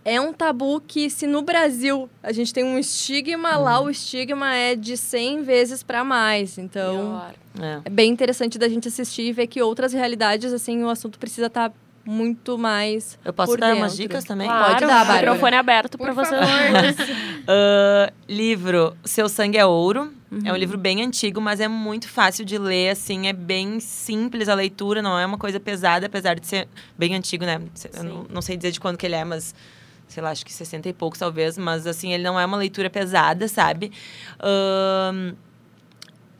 [0.05, 4.53] É um tabu que se no Brasil a gente tem um estigma, lá o estigma
[4.55, 6.57] é de 100 vezes para mais.
[6.57, 7.21] Então.
[7.61, 7.81] É.
[7.85, 11.47] é bem interessante da gente assistir e ver que outras realidades, assim, o assunto precisa
[11.47, 11.71] estar
[12.05, 14.03] muito mais Eu posso por dar umas dentro.
[14.09, 14.45] dicas também?
[14.47, 15.21] Claro, Pode dar, Bárbara.
[15.21, 16.35] microfone aberto para você.
[17.47, 20.11] Ah, livro Seu Sangue é Ouro.
[20.31, 20.53] É Uhum.
[20.53, 24.55] um livro bem antigo, mas é muito fácil de ler, assim, é bem simples a
[24.55, 27.61] leitura, não é uma coisa pesada, apesar de ser bem antigo, né?
[27.95, 29.53] Eu não, não sei dizer de quando que ele é, mas
[30.13, 32.89] sei lá, acho que 60 e poucos talvez, mas assim, ele não é uma leitura
[32.89, 33.91] pesada, sabe?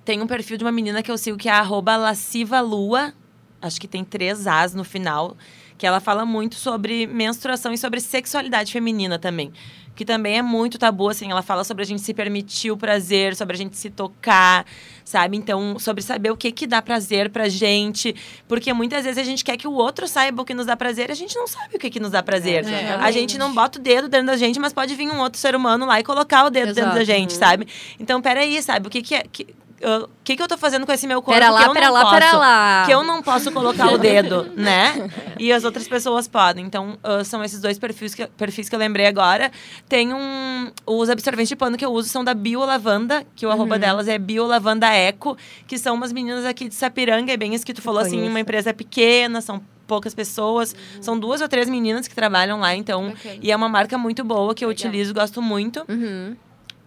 [0.05, 3.13] Tem um perfil de uma menina que eu sigo que é arroba lascivalua,
[3.61, 5.35] acho que tem três As no final,
[5.77, 9.51] que ela fala muito sobre menstruação e sobre sexualidade feminina também.
[9.95, 13.35] Que também é muito tabu, assim, ela fala sobre a gente se permitir o prazer,
[13.35, 14.65] sobre a gente se tocar,
[15.05, 15.37] sabe?
[15.37, 18.15] Então, sobre saber o que que dá prazer pra gente.
[18.47, 21.09] Porque muitas vezes a gente quer que o outro saiba o que nos dá prazer
[21.09, 22.65] e a gente não sabe o que que nos dá prazer.
[22.65, 25.39] É, a gente não bota o dedo dentro da gente, mas pode vir um outro
[25.39, 27.05] ser humano lá e colocar o dedo dentro da Exato.
[27.05, 27.67] gente, sabe?
[27.99, 28.87] Então, peraí, sabe?
[28.87, 29.23] O que que é...
[29.31, 29.47] Que,
[29.85, 31.85] o que, que eu tô fazendo com esse meu corpo Pera que lá, eu pera
[31.87, 32.13] não lá, posso?
[32.13, 32.83] pera lá.
[32.85, 35.09] que eu não posso colocar o dedo, né?
[35.37, 36.65] E as outras pessoas podem.
[36.65, 39.51] Então, ah, são esses dois perfis que, perfis que eu lembrei agora.
[39.89, 40.71] Tem um...
[40.85, 43.55] Os absorventes de pano que eu uso são da Biolavanda, que o Uhum.
[43.55, 45.37] arroba delas é Biolavanda Eco,
[45.67, 48.39] que são umas meninas aqui de Sapiranga, é bem isso que tu falou, assim, uma
[48.39, 50.73] empresa pequena, são poucas pessoas.
[51.01, 53.09] São duas ou três meninas que trabalham lá, então.
[53.09, 53.35] Bacana.
[53.41, 54.87] E é uma marca muito boa que eu Legal.
[54.87, 55.83] utilizo, gosto muito.
[55.89, 56.35] Uhum.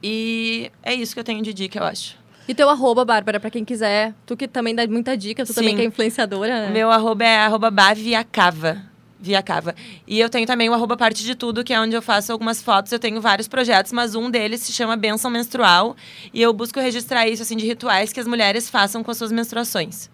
[0.03, 2.17] E é isso que eu tenho de dica, eu acho.
[2.49, 4.15] E teu arroba, Bárbara, pra quem quiser.
[4.25, 5.77] Tu que também dá muita dica, tu também Sim.
[5.77, 6.71] que é influenciadora, né?
[6.71, 8.83] Meu arroba é arroba baviacava.
[9.19, 9.75] Viacava.
[10.07, 12.63] E eu tenho também o arroba parte de tudo, que é onde eu faço algumas
[12.63, 12.93] fotos.
[12.93, 15.97] Eu tenho vários projetos, mas um deles se chama Benção Menstrual.
[16.33, 19.33] E eu busco registrar isso, assim, de rituais que as mulheres façam com as suas
[19.33, 20.11] menstruações.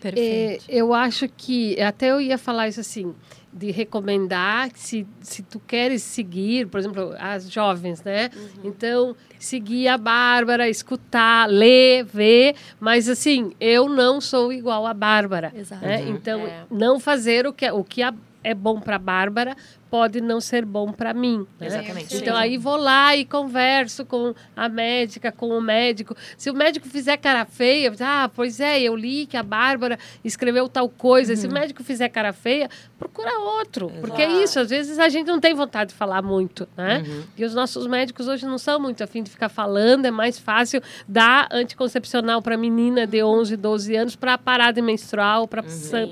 [0.00, 0.64] Perfeito.
[0.66, 3.14] É, eu acho que até eu ia falar isso assim
[3.52, 8.30] de recomendar se, se tu queres seguir, por exemplo, as jovens, né?
[8.62, 15.52] Então, seguir a Bárbara, escutar, ler, ver, mas assim, eu não sou igual a Bárbara,
[15.54, 15.84] Exato.
[15.84, 16.02] né?
[16.08, 16.64] Então, É.
[16.70, 19.54] não fazer o que é- o que a- é bom para Bárbara
[19.90, 21.66] pode não ser bom para mim, né?
[21.66, 22.16] Exatamente.
[22.16, 26.16] Então aí vou lá e converso com a médica, com o médico.
[26.38, 30.68] Se o médico fizer cara feia, ah, pois é, eu li que a Bárbara escreveu
[30.70, 31.34] tal coisa.
[31.36, 32.70] Se o médico fizer cara feia,
[33.00, 33.90] procura outro.
[33.98, 37.02] Porque é isso, às vezes a gente não tem vontade de falar muito, né?
[37.34, 40.82] E os nossos médicos hoje não são muito afim de ficar falando, é mais fácil
[41.08, 45.64] dar anticoncepcional para menina de 11, 12 anos para parar de menstruar ou para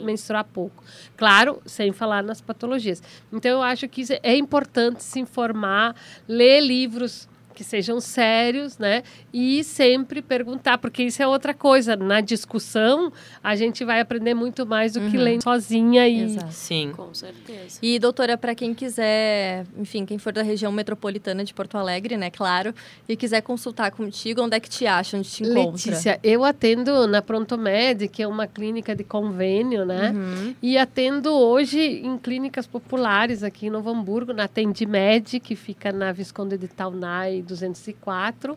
[0.03, 0.83] menstruar pouco.
[1.15, 3.03] Claro, sem falar nas patologias.
[3.31, 5.95] Então eu acho que isso é importante se informar,
[6.27, 7.29] ler livros
[7.59, 9.03] que sejam sérios, né?
[9.33, 11.97] E sempre perguntar, porque isso é outra coisa.
[11.97, 13.13] Na discussão,
[13.43, 16.53] a gente vai aprender muito mais do que lendo sozinha e Exato.
[16.53, 16.93] Sim.
[16.95, 17.81] Com certeza.
[17.83, 22.31] E, doutora, para quem quiser, enfim, quem for da região metropolitana de Porto Alegre, né,
[22.31, 22.73] claro,
[23.09, 25.91] e quiser consultar contigo, onde é que te acha, onde te encontra?
[25.91, 30.13] Letícia, eu atendo na Prontomed, que é uma clínica de convênio, né?
[30.15, 30.55] Uhum.
[30.63, 36.13] E atendo hoje em clínicas populares aqui em Novo Hamburgo, na Tendimed, que fica na
[36.13, 38.57] Visconde de Taunay 204,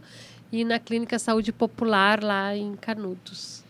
[0.52, 3.61] e na Clínica Saúde Popular lá em Canudos.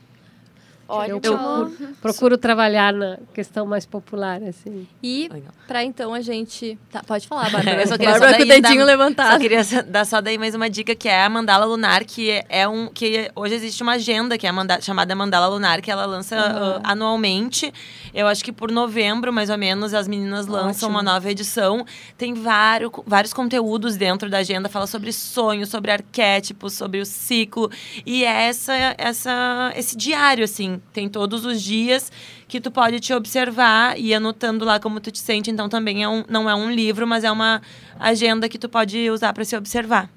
[0.93, 4.87] Olha, Eu procuro, procuro trabalhar na questão mais popular, assim.
[5.01, 5.29] E
[5.67, 6.77] para então a gente.
[6.91, 7.81] Tá, pode falar, Bárbara.
[7.81, 9.31] Eu só queria Bárbara só com o dedinho dar- levantado.
[9.33, 12.67] Só queria dar só daí mais uma dica, que é a Mandala Lunar, que é
[12.67, 12.87] um.
[12.87, 16.35] que hoje existe uma agenda que é a manda- chamada Mandala Lunar, que ela lança
[16.35, 16.81] Uhum.
[16.83, 17.71] ah, anualmente.
[18.13, 20.89] Eu acho que por novembro, mais ou menos, as meninas lançam Ótimo.
[20.89, 21.85] uma nova edição.
[22.17, 27.69] Tem vários, vários conteúdos dentro da agenda, fala sobre sonhos, sobre arquétipos, sobre o ciclo.
[28.05, 32.11] E é essa, essa, esse diário, assim, tem todos os dias
[32.47, 35.49] que tu pode te observar e anotando lá como tu te sente.
[35.49, 37.61] Então também é um, não é um livro, mas é uma
[37.99, 40.09] agenda que tu pode usar para se observar.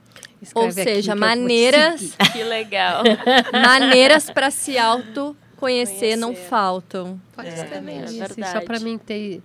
[0.55, 3.03] Ou Escreve aqui seja, maneiras, que legal.
[3.53, 7.19] maneiras para se auto conhecer não faltam.
[7.35, 8.53] Pode É, escrever é verdade.
[8.53, 9.41] só para mim ter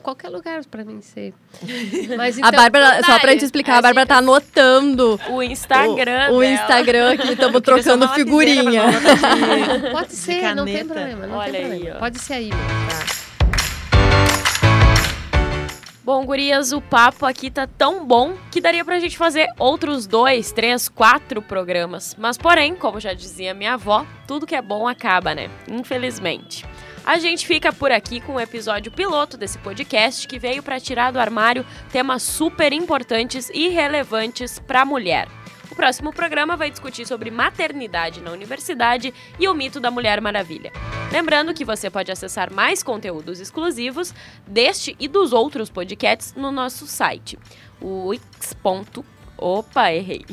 [0.00, 1.32] qualquer lugar para mim ser.
[2.16, 5.42] Mas a então, Bárbara, só pra aí, gente explicar, as a Bárbara tá anotando O
[5.42, 6.44] Instagram o, o.
[6.44, 8.82] Instagram aqui, estamos trocando figurinha.
[9.92, 11.26] Pode ser, não tem problema.
[11.26, 11.96] Não Olha tem aí, problema.
[11.96, 11.98] ó.
[12.00, 12.50] Pode ser aí.
[12.50, 13.20] mesmo.
[16.02, 20.50] Bom, gurias, o papo aqui tá tão bom que daria pra gente fazer outros dois,
[20.50, 22.16] três, quatro programas.
[22.18, 25.48] Mas, porém, como já dizia minha avó, tudo que é bom acaba, né?
[25.68, 26.66] Infelizmente.
[27.04, 31.10] A gente fica por aqui com o episódio piloto desse podcast que veio pra tirar
[31.10, 35.26] do armário temas super importantes e relevantes pra mulher.
[35.70, 40.72] O próximo programa vai discutir sobre maternidade na universidade e o mito da Mulher Maravilha.
[41.10, 44.12] Lembrando que você pode acessar mais conteúdos exclusivos
[44.46, 47.38] deste e dos outros podcasts no nosso site,
[47.80, 48.12] o.
[49.40, 50.24] Opa, errei.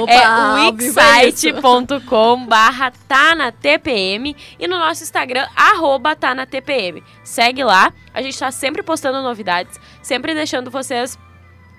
[0.00, 7.02] Opa, é é wixsite.com barra tanatpm e no nosso Instagram, arroba tanatpm.
[7.24, 11.18] Segue lá, a gente tá sempre postando novidades, sempre deixando vocês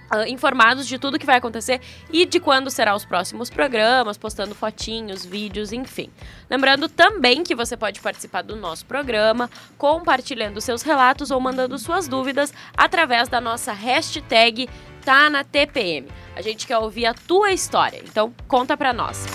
[0.09, 1.81] ah, informados de tudo que vai acontecer
[2.11, 6.11] e de quando serão os próximos programas, postando fotinhos, vídeos, enfim.
[6.49, 12.07] Lembrando também que você pode participar do nosso programa, compartilhando seus relatos ou mandando suas
[12.07, 14.69] dúvidas através da nossa hashtag
[15.05, 16.07] tá na TPM.
[16.35, 19.25] A gente quer ouvir a tua história, então conta pra nós.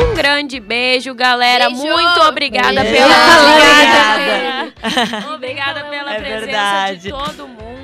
[0.00, 1.68] Um grande beijo, galera.
[1.68, 1.82] Beijo!
[1.82, 2.92] Muito obrigada Beijo.
[2.92, 3.14] pela
[3.52, 5.34] Obrigada.
[5.34, 7.00] Obrigada pela É presença verdade.
[7.00, 7.75] de todo mundo.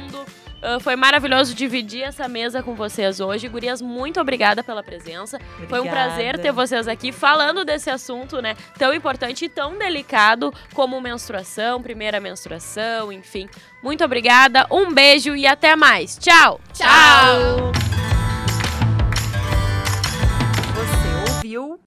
[0.63, 3.49] Ah, foi maravilhoso dividir essa mesa com vocês hoje.
[3.49, 5.41] Gurias, muito obrigada pela presença.
[5.69, 6.11] Foi um Obrigada.
[6.11, 8.55] prazer ter vocês aqui falando desse assunto, né?
[8.79, 13.49] Tão importante e tão delicado como menstruação, primeira menstruação, enfim.
[13.83, 16.17] Muito obrigada, um beijo e até mais.
[16.17, 16.61] Tchau!
[16.73, 17.73] Tchau!
[20.75, 21.81] Você ouviu